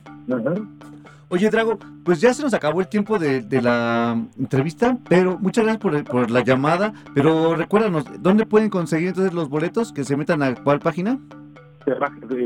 [1.28, 5.64] Oye, Drago, pues ya se nos acabó el tiempo de, de la entrevista, pero muchas
[5.64, 6.92] gracias por, por la llamada.
[7.14, 9.92] Pero recuérdanos, ¿dónde pueden conseguir entonces los boletos?
[9.92, 11.18] Que se metan a cuál página?
[11.86, 11.94] De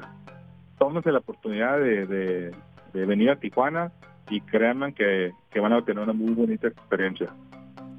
[0.79, 2.55] tómense la oportunidad de, de-
[2.93, 3.91] de venir a Tijuana
[4.29, 7.29] y créanme que, que van a tener una muy bonita experiencia.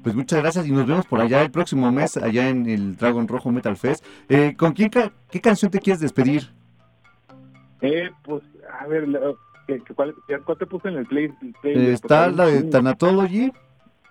[0.03, 3.27] Pues muchas gracias y nos vemos por allá el próximo mes, allá en el Dragon
[3.27, 4.05] Rojo Metal Fest.
[4.29, 6.49] Eh, ¿Con quién, ca- qué canción te quieres despedir?
[7.81, 8.43] Eh, pues,
[8.79, 9.19] a ver, la-
[9.67, 10.13] ¿qué- qué- ¿cuál,
[10.45, 11.25] cuál te puse en el play?
[11.41, 13.51] el play- Eh, está porque la de Thanatology,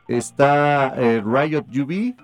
[0.08, 2.14] está eh, Riot UV,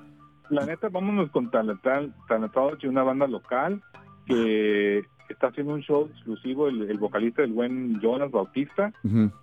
[0.51, 3.83] La neta, vámonos con Thanatology, una banda local
[4.27, 8.93] que está haciendo un show exclusivo, el, el vocalista, el buen Jonas Bautista,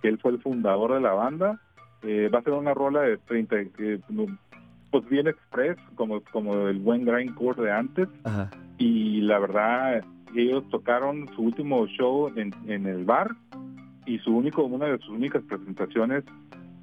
[0.02, 1.60] que él fue el fundador de la banda.
[2.02, 4.26] Eh, va a ser una rola de 30, que, no,
[4.90, 8.08] pues bien express, como, como el buen grindcore de antes.
[8.24, 10.02] ajá, Y la verdad,
[10.34, 13.30] ellos tocaron su último show en, en el bar
[14.06, 16.24] y su único, una de sus únicas presentaciones,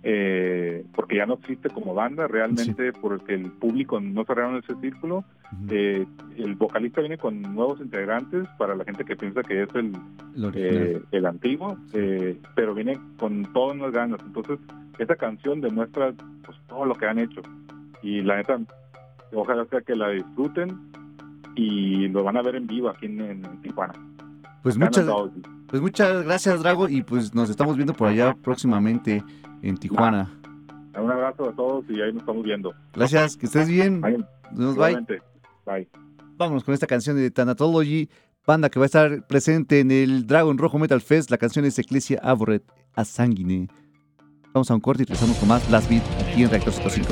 [0.05, 5.23] eh, porque ya no existe como banda realmente, porque el público no cerraron ese círculo.
[5.69, 6.05] Eh,
[6.37, 9.93] el vocalista viene con nuevos integrantes para la gente que piensa que es el,
[10.35, 14.19] El eh, el antiguo, eh, pero viene con todas las ganas.
[14.25, 14.59] Entonces,
[14.97, 16.13] esa canción demuestra
[16.45, 17.41] pues, todo lo que han hecho.
[18.01, 18.59] Y la neta,
[19.33, 20.91] ojalá sea que la disfruten
[21.55, 23.93] y lo van a ver en vivo aquí en, en Tijuana.
[24.61, 25.05] pues Acá muchas,
[25.67, 29.23] pues muchas gracias, Drago, y pues nos estamos viendo por allá próximamente
[29.61, 30.29] en Tijuana.
[30.95, 32.73] Un abrazo a todos y ahí nos estamos viendo.
[32.93, 34.01] Gracias, que estés bien.
[34.01, 34.23] Bye.
[34.51, 34.99] Nos bye.
[35.65, 35.89] Bye.
[36.37, 38.09] Vámonos con esta canción de Thanatology,
[38.45, 41.31] banda que va a estar presente en el Dragon Rojo Metal Fest.
[41.31, 42.63] La canción es Ecclesia Aborret
[42.93, 43.69] a Sanguine.
[44.53, 47.11] Vamos a un corte y regresamos con más Last Beat aquí en Reactor 105.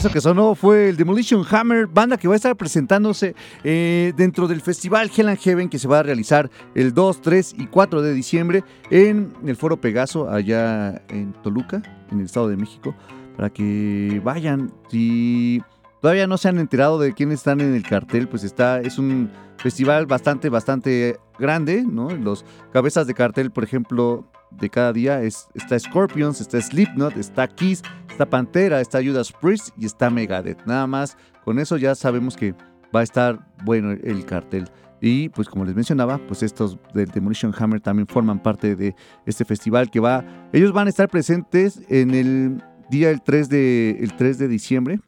[0.00, 3.34] Eso que sonó fue el Demolition Hammer, banda que va a estar presentándose
[3.64, 7.56] eh, dentro del festival Hell and Heaven que se va a realizar el 2, 3
[7.58, 12.56] y 4 de diciembre en el Foro Pegaso allá en Toluca, en el Estado de
[12.56, 12.94] México,
[13.36, 14.72] para que vayan.
[14.88, 15.60] Si
[16.00, 19.30] todavía no se han enterado de quiénes están en el cartel, pues está, es un
[19.58, 22.08] festival bastante, bastante grande, ¿no?
[22.08, 27.48] Los cabezas de cartel, por ejemplo, de cada día es, está Scorpions, está Slipknot, está
[27.48, 30.64] Kiss, está Pantera, está Judas Priest y está Megadeth.
[30.66, 32.54] Nada más, con eso ya sabemos que
[32.94, 34.68] va a estar bueno el cartel.
[35.00, 38.94] Y pues como les mencionaba, pues estos del Demolition Hammer también forman parte de
[39.24, 43.96] este festival que va, ellos van a estar presentes en el día el 3 de,
[44.00, 45.00] el 3 de diciembre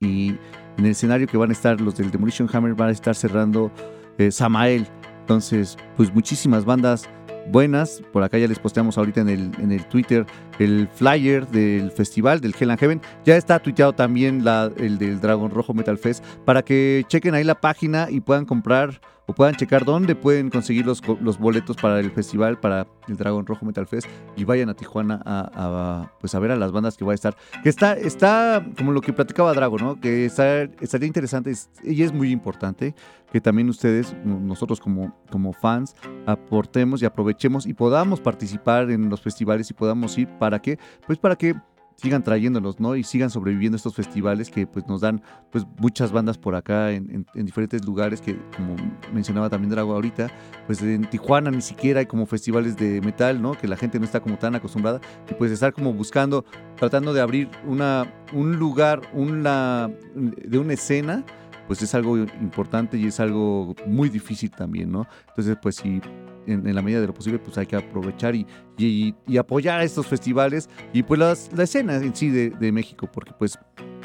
[0.00, 0.36] y
[0.76, 3.72] en el escenario que van a estar los del Demolition Hammer van a estar cerrando
[4.18, 4.86] eh, Samael.
[5.20, 7.08] Entonces, pues muchísimas bandas
[7.50, 8.02] buenas.
[8.12, 10.26] Por acá ya les posteamos ahorita en el, en el Twitter
[10.58, 13.00] el flyer del festival del Hell and Heaven.
[13.24, 14.44] Ya está tuiteado también
[14.76, 19.00] el del Dragón Rojo Metal Fest para que chequen ahí la página y puedan comprar
[19.26, 23.46] o puedan checar dónde pueden conseguir los, los boletos para el festival, para el Dragón
[23.46, 24.06] Rojo Metal Fest
[24.36, 27.36] y vayan a Tijuana a, pues a ver a las bandas que va a estar.
[27.62, 29.98] Que está, está como lo que platicaba Drago, ¿no?
[30.00, 32.94] Que está, estaría interesante es- y es muy importante
[33.32, 35.94] que también ustedes, nosotros como, como fans,
[36.26, 41.18] aportemos y aprovechemos y podamos participar en los festivales y podamos ir para que, pues
[41.18, 41.54] para que
[41.96, 42.96] sigan trayéndolos, ¿no?
[42.96, 47.08] Y sigan sobreviviendo estos festivales que pues nos dan pues muchas bandas por acá en,
[47.10, 48.76] en- en diferentes lugares que como
[49.12, 50.28] mencionaba también Drago ahorita,
[50.66, 53.52] pues en Tijuana ni siquiera hay como festivales de metal, ¿no?
[53.52, 56.44] Que la gente no está como tan acostumbrada y pues estar como buscando,
[56.76, 61.24] tratando de abrir una, un lugar, una, de una escena,
[61.66, 65.06] pues es algo importante y es algo muy difícil también, ¿no?
[65.28, 66.00] Entonces pues sí,
[66.46, 68.46] en, en la medida de lo posible pues hay que aprovechar y,
[68.78, 72.72] y- y apoyar a estos festivales y pues las- la escena en sí de, de
[72.72, 73.58] México, porque pues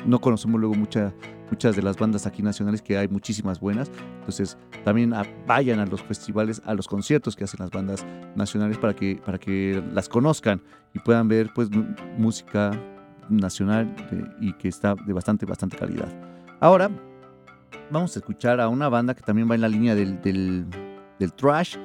[0.06, 1.14] no conocemos luego mucha,
[1.52, 3.92] muchas de las bandas aquí nacionales, que hay muchísimas buenas.
[4.20, 8.06] Entonces también a- vayan a los festivales, a los conciertos que hacen las bandas
[8.36, 10.62] nacionales para que, para que las conozcan
[10.94, 11.70] y puedan ver pues
[12.18, 12.72] música
[13.30, 16.08] nacional de- y que está de bastante, bastante calidad.
[16.62, 16.90] Ahora
[17.92, 20.66] vamos a escuchar a una banda que también va en la línea del, del,
[21.20, 21.76] del trash.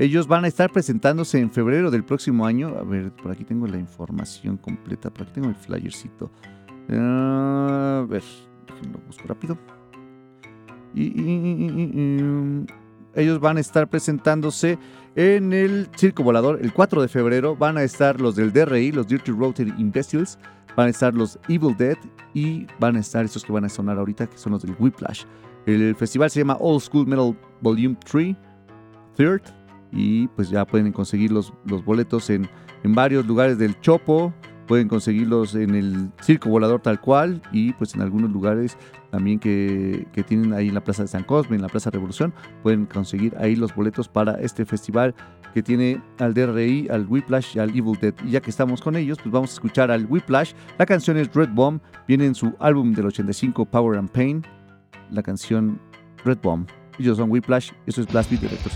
[0.00, 2.68] Ellos van a estar presentándose en febrero del próximo año.
[2.68, 5.10] A ver, por aquí tengo la información completa.
[5.10, 6.30] Por aquí tengo el flyercito.
[6.88, 8.22] A ver,
[8.66, 9.58] déjenlo busco rápido.
[10.94, 12.64] Um,
[13.14, 14.78] ellos van a estar presentándose
[15.16, 17.54] en el Circo Volador el 4 de febrero.
[17.54, 20.38] Van a estar los del DRI, los Dirty Rotary Imbeciles.
[20.78, 21.98] Van a estar los Evil Dead
[22.32, 25.24] y van a estar estos que van a sonar ahorita, que son los del Whiplash.
[25.66, 28.34] El festival se llama Old School Metal Volume 3,
[29.14, 29.42] Third,
[29.92, 32.48] y pues ya pueden conseguir los, los boletos en,
[32.82, 34.32] en varios lugares del Chopo,
[34.66, 38.78] pueden conseguirlos en el Circo Volador tal cual y pues en algunos lugares
[39.10, 42.32] también que, que tienen ahí en la Plaza de San Cosme, en la Plaza Revolución,
[42.62, 45.14] pueden conseguir ahí los boletos para este festival
[45.54, 48.14] que tiene al DRI, al Whiplash y al Evil Dead.
[48.24, 50.52] Y ya que estamos con ellos, pues vamos a escuchar al Whiplash.
[50.78, 54.46] La canción es Red Bomb, viene en su álbum del 85 Power and Pain,
[55.10, 55.80] la canción
[56.24, 56.68] Red Bomb.
[56.98, 58.72] Ellos son Whiplash, eso es Blast Beat de Rector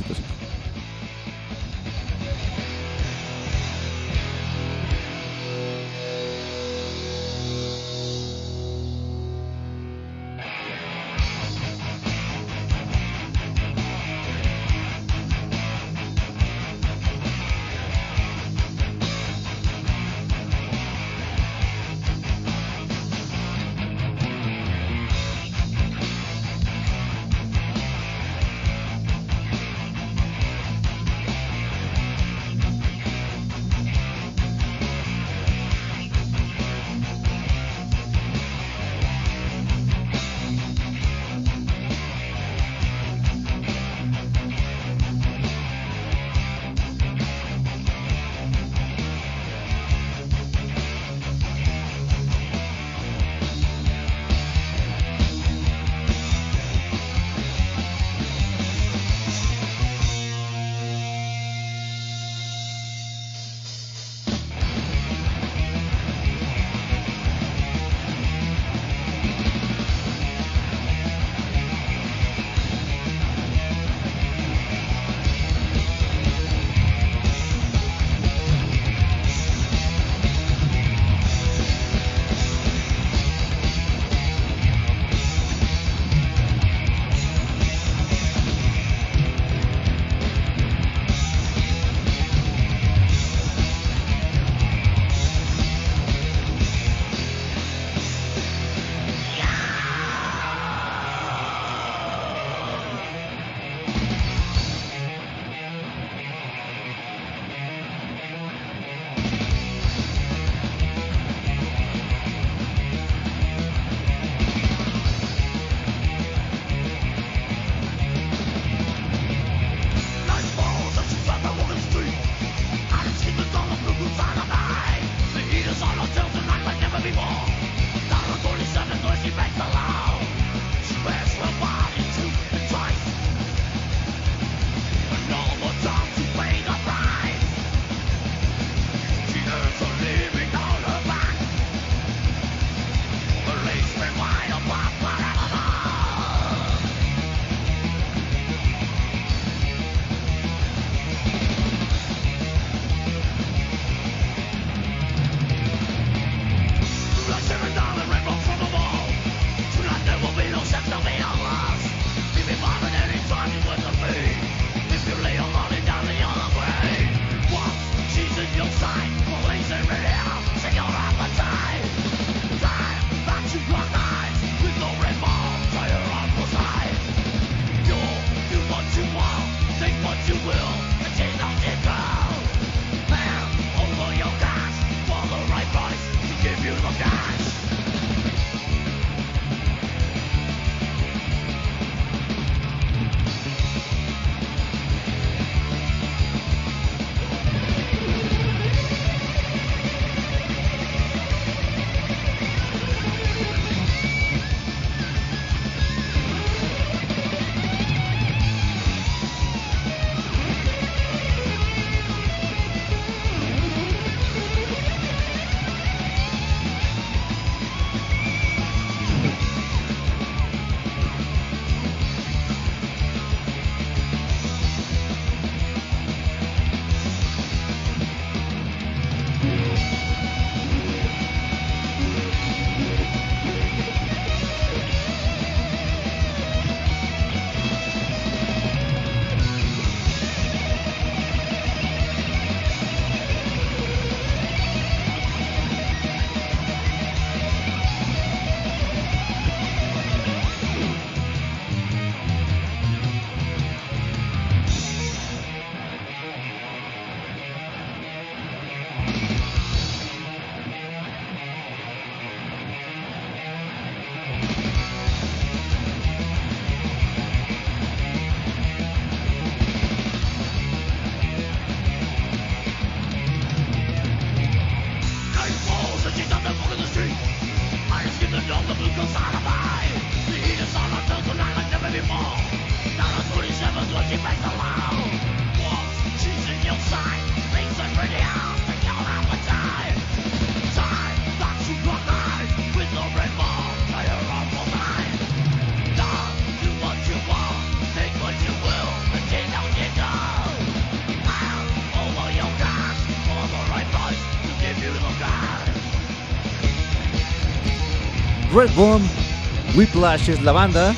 [309.76, 310.94] Whiplash es la banda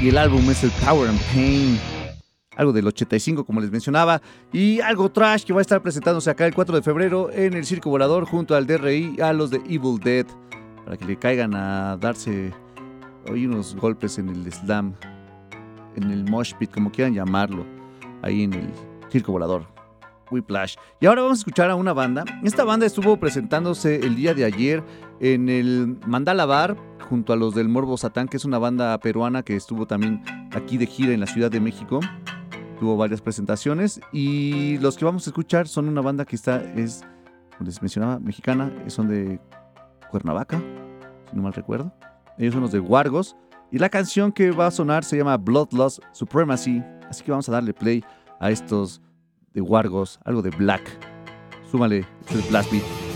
[0.00, 1.78] y el álbum es el Power and Pain.
[2.56, 6.46] Algo del 85 como les mencionaba y algo trash que va a estar presentándose acá
[6.46, 9.98] el 4 de febrero en el Circo Volador junto al DRI a los de Evil
[10.02, 10.24] Dead
[10.86, 12.54] para que le caigan a darse
[13.30, 14.94] hoy unos golpes en el slam,
[15.96, 17.66] en el mosh pit, como quieran llamarlo,
[18.22, 18.70] ahí en el
[19.10, 19.74] Circo Volador.
[20.30, 20.76] Whiplash.
[21.00, 22.24] Y ahora vamos a escuchar a una banda.
[22.42, 24.82] Esta banda estuvo presentándose el día de ayer
[25.20, 26.76] en el Mandala Bar
[27.08, 30.22] junto a los del Morbo Satán, que es una banda peruana que estuvo también
[30.52, 32.00] aquí de gira en la Ciudad de México.
[32.80, 37.02] Tuvo varias presentaciones y los que vamos a escuchar son una banda que está, es,
[37.56, 39.40] como les mencionaba, mexicana, son de
[40.10, 40.60] Cuernavaca,
[41.30, 41.92] si no mal recuerdo.
[42.38, 43.36] Ellos son los de Wargos
[43.70, 47.52] y la canción que va a sonar se llama Bloodlust Supremacy, así que vamos a
[47.52, 48.04] darle play
[48.40, 49.00] a estos
[49.52, 50.82] de Wargos, algo de Black.
[51.70, 53.13] Súmale, es el Blast Beat.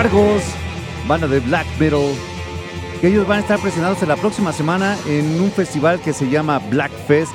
[0.00, 0.42] Wargos,
[1.06, 2.14] banda de black metal,
[3.02, 6.58] que ellos van a estar presentados la próxima semana en un festival que se llama
[6.70, 7.34] Black Fest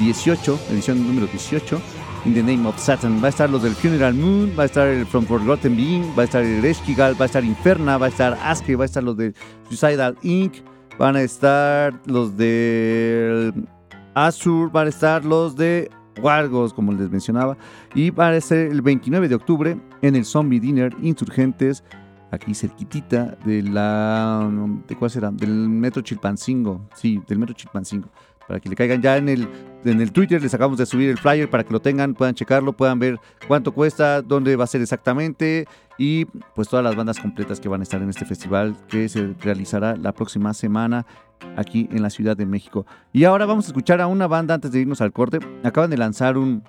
[0.00, 1.80] 18, edición número 18,
[2.24, 3.22] In the Name of Satan.
[3.22, 6.22] Va a estar los del Funeral Moon, va a estar el From Forgotten Being, va
[6.22, 9.04] a estar el Esquigal, va a estar Inferna, va a estar Aske, va a estar
[9.04, 9.32] los de
[9.68, 10.54] Suicidal Inc.,
[10.98, 13.52] van a estar los de
[14.16, 15.92] Azur, van a estar los de
[16.24, 17.56] Wargos, como les mencionaba,
[17.94, 21.84] y va a ser el 29 de octubre en el Zombie Dinner Insurgentes,
[22.30, 24.50] aquí cerquitita de la...
[24.88, 25.30] ¿De cuál será?
[25.30, 28.08] Del Metro Chilpancingo, sí, del Metro Chilpancingo
[28.46, 29.48] para que le caigan ya en el,
[29.84, 30.40] en el Twitter.
[30.42, 33.18] Les acabamos de subir el flyer para que lo tengan, puedan checarlo, puedan ver
[33.48, 35.66] cuánto cuesta, dónde va a ser exactamente
[35.98, 36.24] y
[36.54, 39.96] pues todas las bandas completas que van a estar en este festival que se realizará
[39.96, 41.06] la próxima semana
[41.56, 42.86] aquí en la Ciudad de México.
[43.12, 45.38] Y ahora vamos a escuchar a una banda antes de irnos al corte.
[45.62, 46.62] Acaban de lanzar un,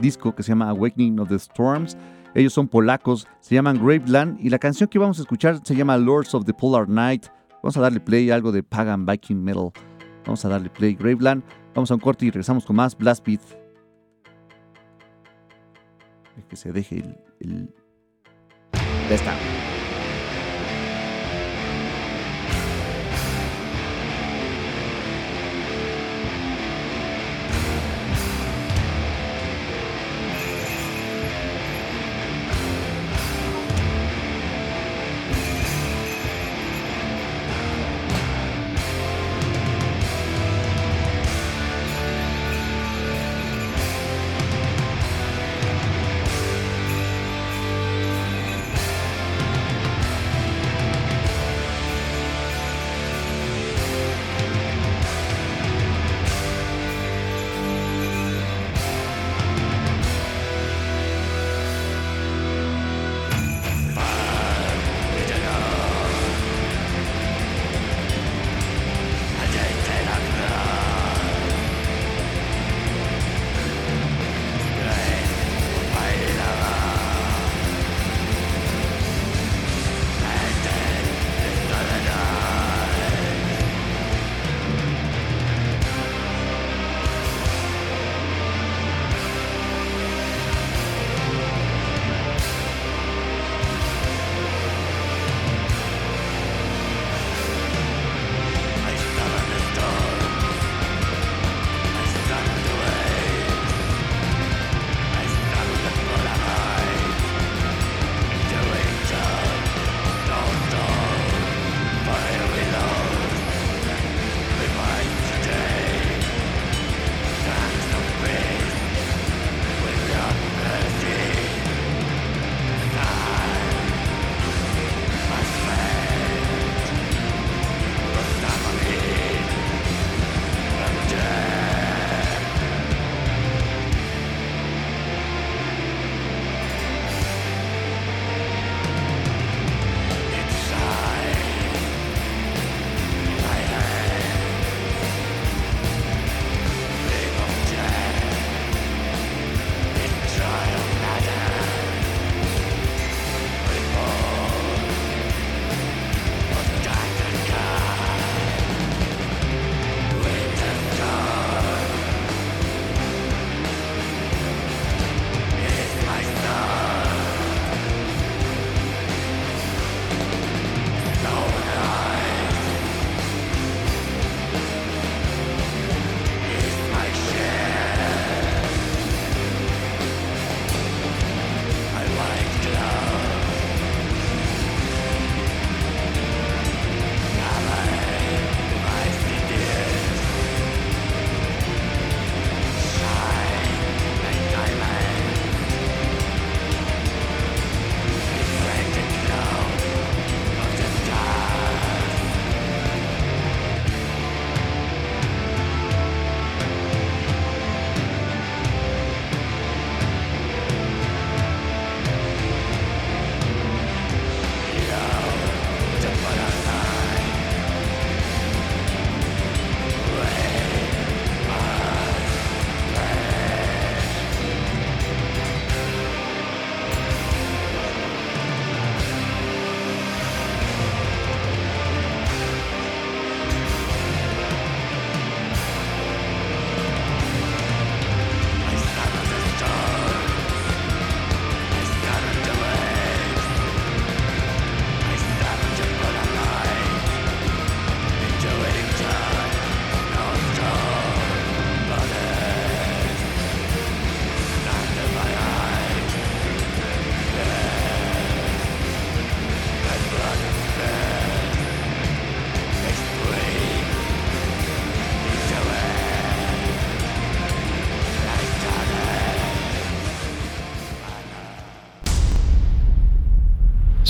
[0.00, 1.96] disco que se llama Awakening of the Storms.
[2.34, 5.96] Ellos son polacos, se llaman Graveland y la canción que vamos a escuchar se llama
[5.96, 7.26] Lords of the Polar Night.
[7.62, 9.70] Vamos a darle play algo de Pagan Viking Metal.
[10.24, 11.42] Vamos a darle play Graveland.
[11.74, 13.40] Vamos a un corte y regresamos con más Blast Beat.
[16.48, 17.18] Que se deje el.
[17.40, 17.74] el...
[19.08, 19.57] Ya está.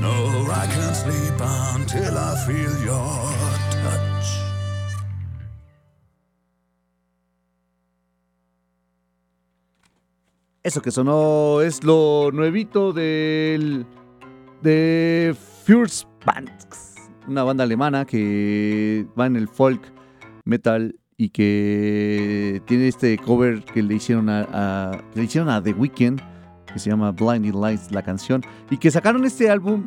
[0.00, 1.40] No, I can't sleep
[1.74, 3.32] until I feel your
[3.82, 4.44] touch.
[10.62, 13.86] Eso que sonó es lo nuevito del
[14.62, 16.06] de Fierce
[17.26, 19.80] una banda alemana que va en el folk
[20.44, 26.33] metal y que tiene este cover que le hicieron a, le hicieron a The Weeknd
[26.74, 29.84] que se llama Blinding Lights la canción y que sacaron este álbum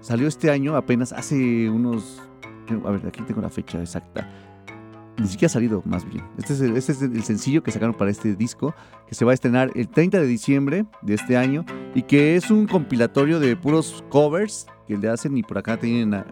[0.00, 2.20] salió este año apenas hace unos
[2.84, 4.28] a ver aquí tengo la fecha exacta.
[5.16, 6.24] Ni siquiera ha salido más bien.
[6.38, 8.74] Este es el, este es el sencillo que sacaron para este disco
[9.06, 11.64] que se va a estrenar el 30 de diciembre de este año
[11.94, 16.14] y que es un compilatorio de puros covers que le hacen y por acá tienen
[16.14, 16.26] a,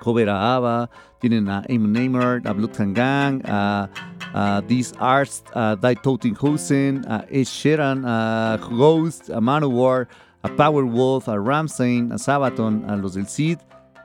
[0.00, 3.90] cover a ABBA, tienen a Eamon Neymar, a Blood Gang, a,
[4.34, 10.08] a These Arts, a Die Totenhausen, a Ed Sheeran, a Ghost, a Manowar,
[10.42, 13.58] a Powerwolf, a Ramstein, a Sabaton, a los del Seed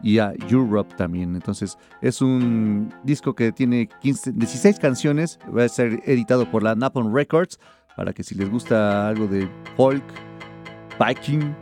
[0.04, 1.36] y a Europe también.
[1.36, 6.76] Entonces es un disco que tiene 15, 16 canciones, va a ser editado por la
[6.76, 7.60] Napalm Records
[7.96, 10.04] para que si les gusta algo de folk,
[11.00, 11.56] Viking,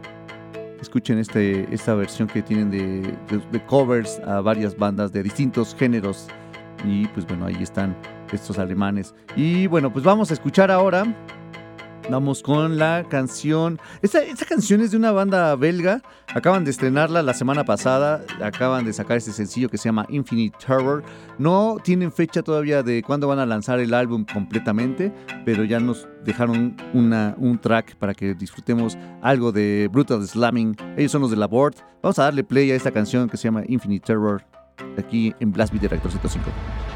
[0.82, 3.16] escuchen este, esta versión que tienen de-
[3.52, 6.28] de covers a varias bandas de distintos géneros.
[6.84, 7.96] Y pues bueno, ahí están
[8.36, 9.14] estos alemanes.
[9.36, 11.06] Y bueno, pues vamos a escuchar ahora.
[12.10, 13.80] Vamos con la canción.
[14.04, 16.04] Esta, esta canción es de una banda belga.
[16.28, 18.24] Acaban de estrenarla la semana pasada.
[18.44, 21.04] Acaban de sacar este sencillo que se llama Infinite Terror.
[21.40, 25.12] No tienen fecha todavía de cuándo van a lanzar el álbum completamente,
[25.46, 30.76] pero ya nos dejaron una, un track para que disfrutemos algo de Brutal Slamming.
[30.98, 31.76] Ellos son los de la Board.
[32.04, 34.44] Vamos a darle play a esta canción que se llama Infinite Terror
[34.98, 36.95] aquí en Blast Beat de Reactor 105.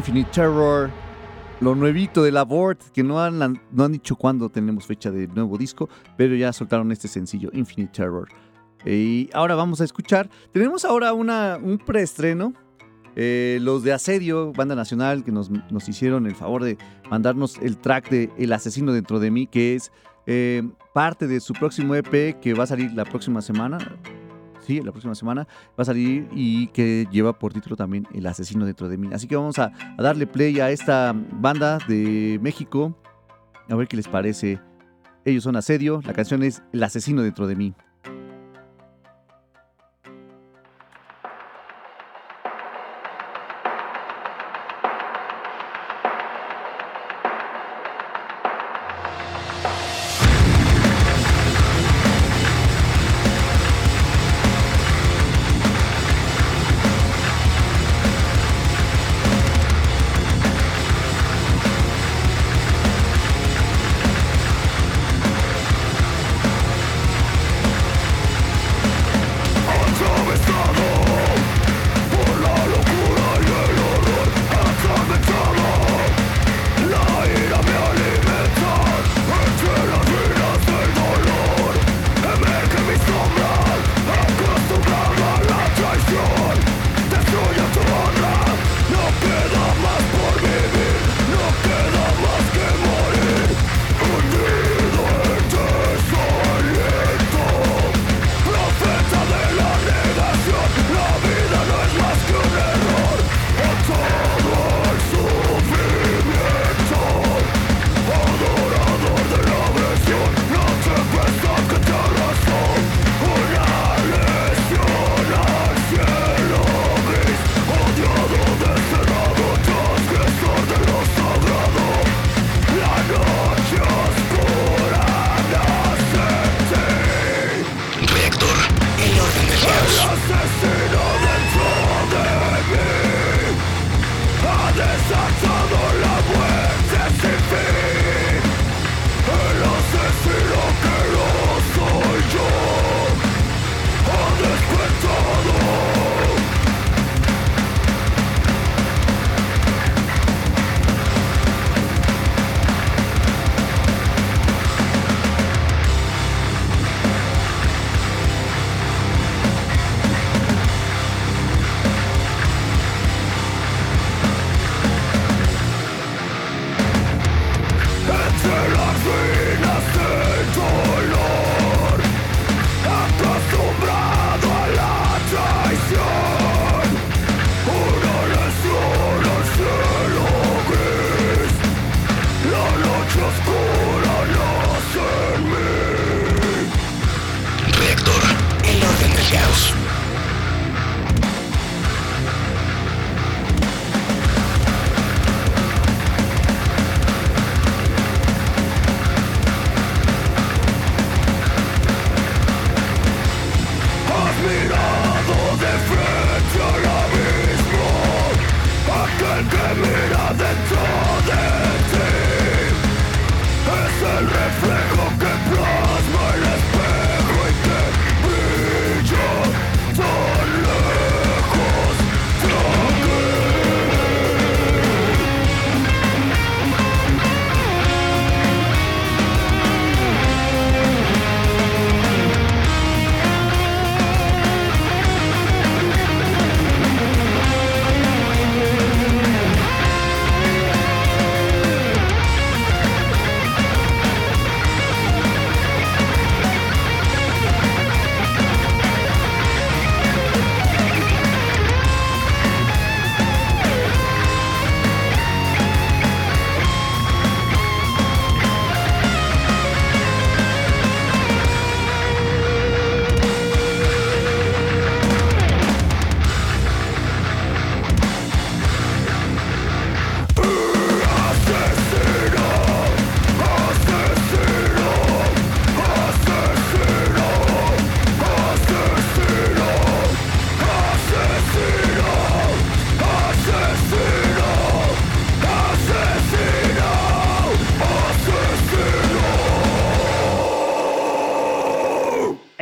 [0.00, 0.90] Infinite Terror,
[1.60, 3.38] lo nuevito de la Board, que no han,
[3.70, 7.92] no han dicho cuándo tenemos fecha de nuevo disco, pero ya soltaron este sencillo, Infinite
[7.92, 8.26] Terror.
[8.86, 12.54] Y ahora vamos a escuchar, tenemos ahora una, un preestreno,
[13.14, 16.78] eh, los de Asedio, banda nacional, que nos, nos, hicieron el favor de
[17.10, 19.92] mandarnos el track de El asesino dentro de mí, que es
[20.24, 20.62] eh,
[20.94, 23.76] parte de su próximo EP que va a salir la próxima semana,
[24.60, 25.46] sí, la próxima semana
[25.78, 29.08] va a salir y que lleva por título también El asesino dentro de mí.
[29.12, 32.96] Así que vamos a, darle play a esta banda de México,
[33.68, 34.60] a ver qué les parece.
[35.24, 37.74] Ellos son Asedio, la canción es El asesino dentro de mí.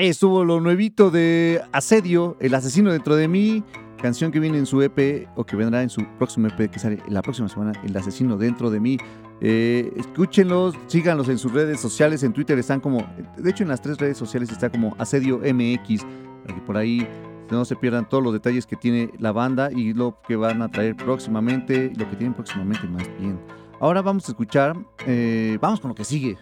[0.08, 3.62] Estuvo lo nuevito de Asedio, El asesino dentro de mí,
[4.00, 6.98] canción que viene en su EP o que vendrá en su próximo EP que sale
[7.08, 8.98] la próxima semana, El asesino dentro de mí.
[9.40, 13.06] Eh, escúchenlos, síganlos en sus redes sociales, en Twitter están como,
[13.36, 16.04] de hecho en las tres redes sociales está como Asedio MX,
[16.42, 17.06] para que por ahí
[17.50, 20.68] no se pierdan todos los detalles que tiene la banda y lo que van a
[20.68, 23.38] traer próximamente, lo que tienen próximamente más bien.
[23.80, 24.76] Ahora vamos a escuchar,
[25.06, 26.36] eh, vamos con lo que sigue.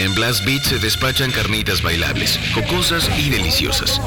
[0.00, 4.00] En Blast Beat se despachan carnitas bailables, jocosas y deliciosas.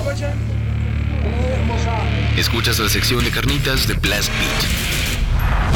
[2.38, 5.76] Escuchas la sección de carnitas de Blast Beat.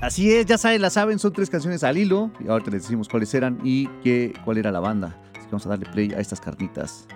[0.00, 3.08] Así es, ya saben, la saben, son tres canciones al hilo y ahorita les decimos
[3.08, 5.18] cuáles eran y qué, cuál era la banda.
[5.32, 7.08] Así que vamos a darle play a estas carnitas.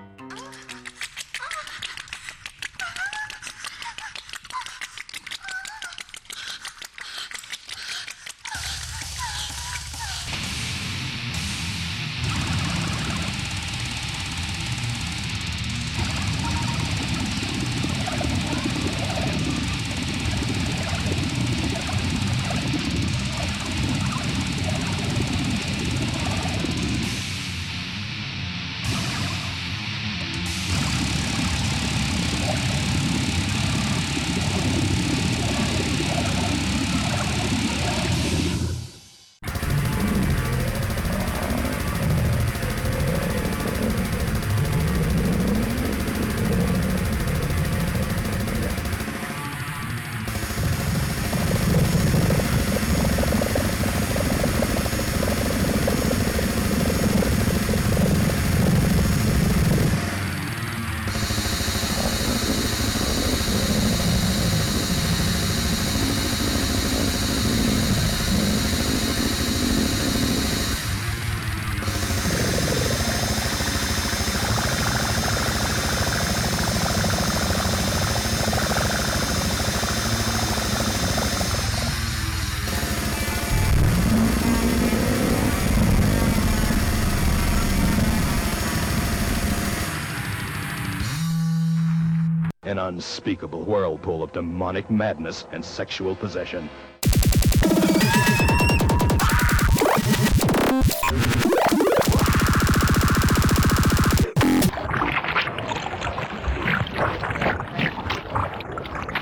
[92.92, 96.68] Unspeakable whirlpool of demonic madness and sexual possession.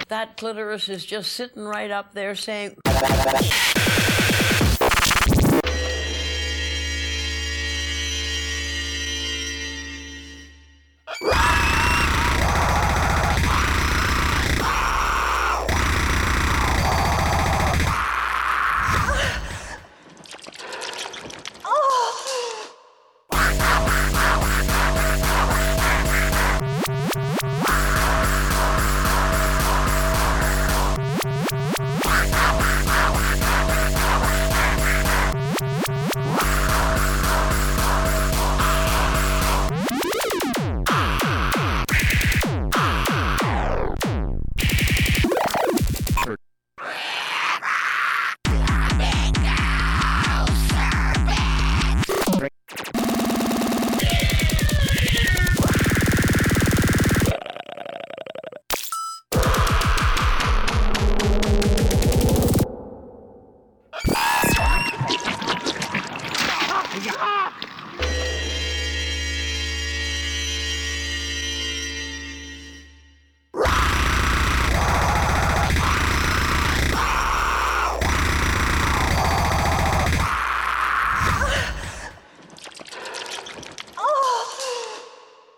[0.09, 2.77] That clitoris is just sitting right up there saying,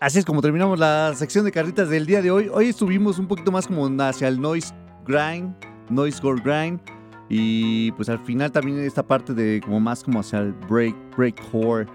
[0.03, 2.49] Así es como terminamos la sección de carnitas del día de hoy.
[2.51, 4.73] Hoy estuvimos un poquito más como hacia el noise
[5.07, 5.55] grind,
[5.89, 6.81] noise gore grind.
[7.29, 11.87] Y pues al final también esta parte de como más como hacia el break, breakcore.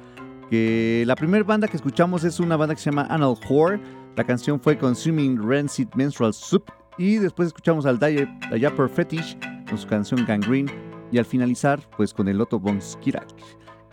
[0.48, 3.78] Que la primera banda que escuchamos es una banda que se llama Anal Whore.
[4.16, 6.64] La canción fue Consuming Rancid Menstrual Soup.
[6.96, 9.36] Y después escuchamos al Diaper Fetish
[9.68, 10.72] con su canción Gangrene.
[11.12, 13.28] Y al finalizar, pues con el Otto von Skirak.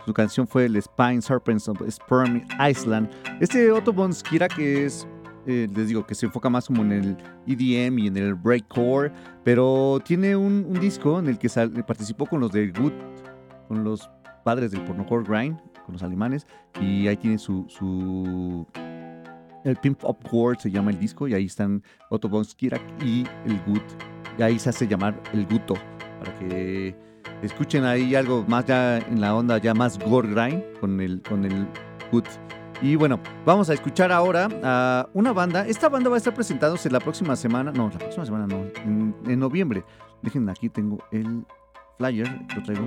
[0.06, 3.10] Su canción fue el Spine Serpents of Sperm Island.
[3.40, 5.06] Este Otto von Skirak que es,
[5.48, 7.16] eh, les digo, que se enfoca más como en el
[7.48, 9.12] EDM y en el breakcore,
[9.42, 11.48] pero tiene un, disco en el que
[11.84, 12.92] participó con los de Good,
[13.66, 14.08] con los
[14.44, 16.46] padres del pornocore grind, con los alemanes,
[16.80, 18.64] y ahí tiene su, su
[19.64, 23.26] el Pimp Up World se llama el disco, y ahí están Otto von Skirak y
[23.44, 23.82] el Good,
[24.38, 25.74] y ahí se hace llamar el Guto,
[26.20, 27.05] para que
[27.42, 31.44] escuchen ahí algo más ya en la onda ya más gore grind con el con
[31.44, 31.66] el
[32.12, 32.24] Good
[32.82, 35.66] Y bueno, vamos a escuchar ahora a una banda.
[35.66, 37.72] Esta banda va a estar presentándose la próxima semana.
[37.72, 38.64] No, la próxima semana no.
[38.84, 39.84] En, noviembre.
[40.22, 41.44] Dejen, aquí tengo el
[41.98, 42.28] flyer.
[42.54, 42.86] Lo traigo.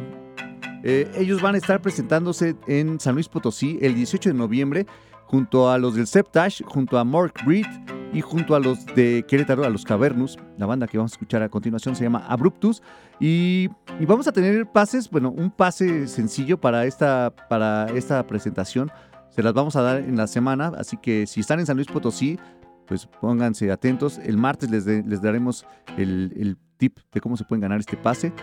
[0.83, 4.85] Eh, ellos van a estar presentándose en San Luis Potosí el 18 de noviembre
[5.25, 7.65] junto a los del Septash, junto a Mark Breed
[8.13, 10.37] y junto a los de Querétaro, a los Cavernus.
[10.57, 12.81] La banda que vamos a escuchar a continuación se llama Abruptus.
[13.19, 13.69] Y,
[13.99, 18.91] y vamos a tener pases, bueno, un pase sencillo para esta, para esta presentación.
[19.29, 21.87] Se las vamos a dar en la semana, así que si están en San Luis
[21.87, 22.39] Potosí,
[22.87, 24.17] pues pónganse atentos.
[24.17, 25.65] El martes les, de- les daremos
[25.97, 28.33] el, el tip de cómo se pueden ganar este pase.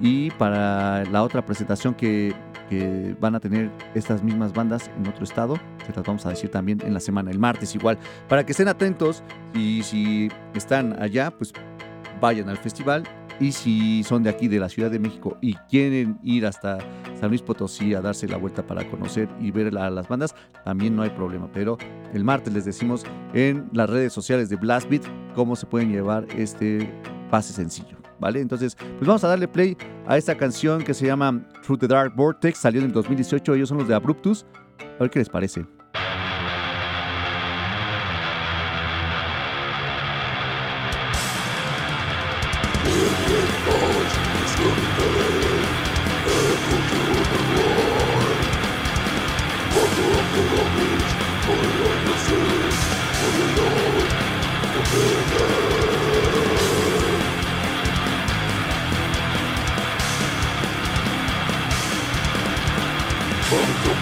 [0.00, 2.32] Y para la otra presentación que,
[2.68, 5.56] que van a tener estas mismas bandas en otro estado,
[5.86, 7.98] se las vamos a decir también en la semana, el martes igual.
[8.28, 9.22] Para que estén atentos
[9.54, 11.52] y si están allá, pues
[12.20, 13.04] vayan al festival.
[13.38, 16.78] Y si son de aquí, de la Ciudad de México, y quieren ir hasta
[17.20, 20.34] San Luis Potosí a darse la vuelta para conocer y ver a las bandas,
[20.64, 21.50] también no hay problema.
[21.52, 21.76] Pero
[22.14, 25.02] el martes les decimos en las redes sociales de Blast Beat
[25.34, 26.90] cómo se pueden llevar este
[27.30, 27.95] pase sencillo.
[28.18, 28.40] ¿Vale?
[28.40, 29.76] Entonces, pues vamos a darle play
[30.06, 33.68] a esta canción que se llama Through the Dark Vortex, salió en el 2018, ellos
[33.68, 34.46] son los de Abruptus.
[34.80, 35.66] A ver qué les parece.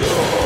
[0.00, 0.39] Ahí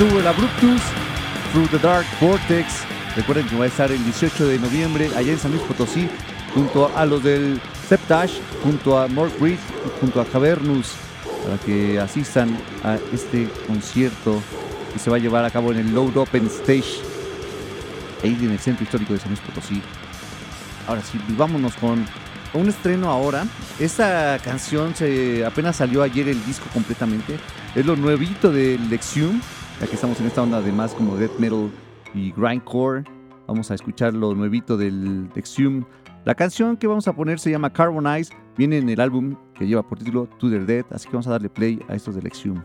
[0.00, 0.80] estuvo el Abruptus,
[1.50, 2.84] Through the Dark Vortex.
[3.16, 6.08] Recuerden que va a estar el 18 de noviembre allá en San Luis Potosí,
[6.54, 9.58] junto a los del Septash, junto a Mark Reed,
[10.00, 10.92] junto a Cavernus,
[11.42, 14.40] para que asistan a este concierto
[14.92, 17.00] que se va a llevar a cabo en el Load Open Stage,
[18.22, 19.82] ahí en el centro histórico de San Luis Potosí.
[20.86, 22.06] Ahora sí, pues vámonos con
[22.52, 23.44] un estreno ahora.
[23.80, 27.40] Esta canción se apenas salió ayer el disco completamente.
[27.74, 29.40] Es lo nuevito de Lexium,
[29.80, 31.70] ya que estamos en esta onda de más como death metal
[32.14, 33.04] y grindcore.
[33.46, 35.84] Vamos a escuchar lo nuevito del Lexium.
[36.24, 39.82] La canción que vamos a poner se llama Carbonize, viene en el álbum que lleva
[39.82, 42.62] por título To the Dead, así que vamos a darle play a estos de Lexium.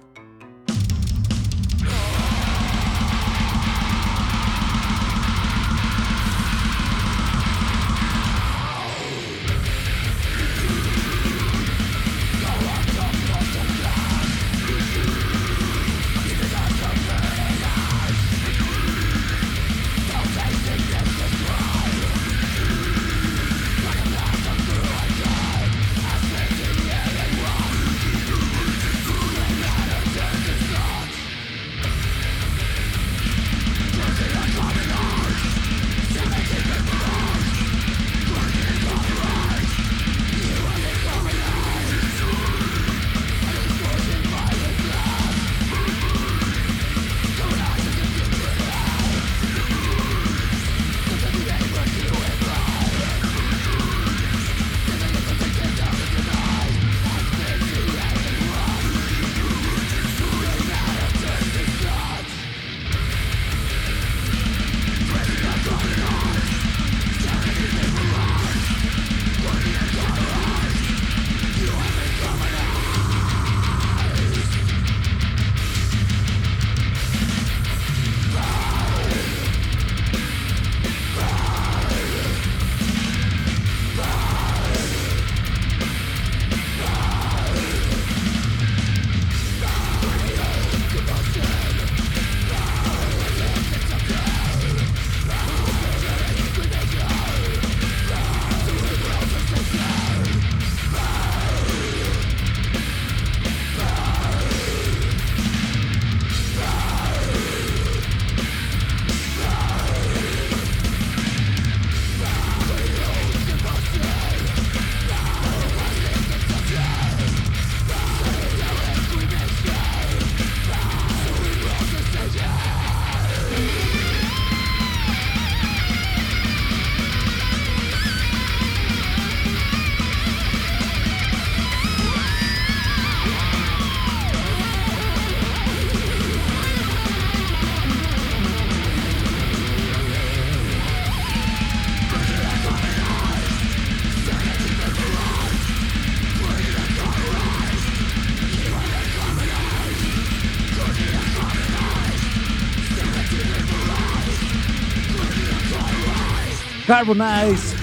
[156.87, 157.75] Carbonize.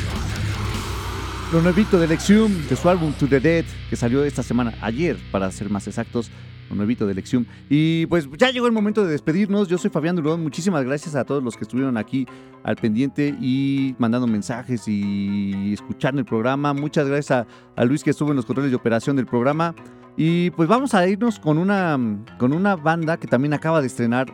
[1.53, 5.17] Lo nuevito del Exhume, de su álbum To The Dead, que salió esta semana, ayer,
[5.33, 6.31] para ser más exactos,
[6.69, 7.47] lo nuevito del Exhume.
[7.69, 9.69] Y pues ya llegó el momento de despedirnos.
[9.69, 10.43] Yo soy Fabián Durón.
[10.43, 12.27] Muchísimas gracias a todos los que estuvieron aquí
[12.63, 16.75] al pendiente y mandando mensajes y escuchando el programa.
[16.75, 17.47] Muchas gracias a,
[17.77, 19.75] a Luis que estuvo en los controles de operación del programa.
[20.17, 21.99] Y pues vamos a irnos con una,
[22.39, 24.27] con una banda que también acaba de estrenar.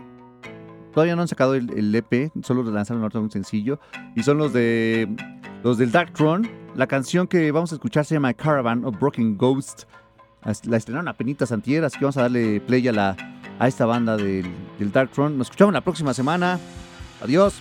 [0.97, 3.79] Todavía no han sacado el, EP, solo lanzaron un sencillo.
[4.15, 5.07] Y son los de
[5.63, 6.51] los del Dark Throne.
[6.75, 9.83] La canción que vamos a escuchar se llama Caravan of Broken Ghost.
[10.65, 13.15] La estrenaron a penitas antier, así que vamos a darle play a, la,
[13.59, 14.47] a esta banda del,
[14.79, 15.37] del Dark Throne.
[15.37, 16.59] Nos escuchamos la próxima semana.
[17.23, 17.61] Adiós.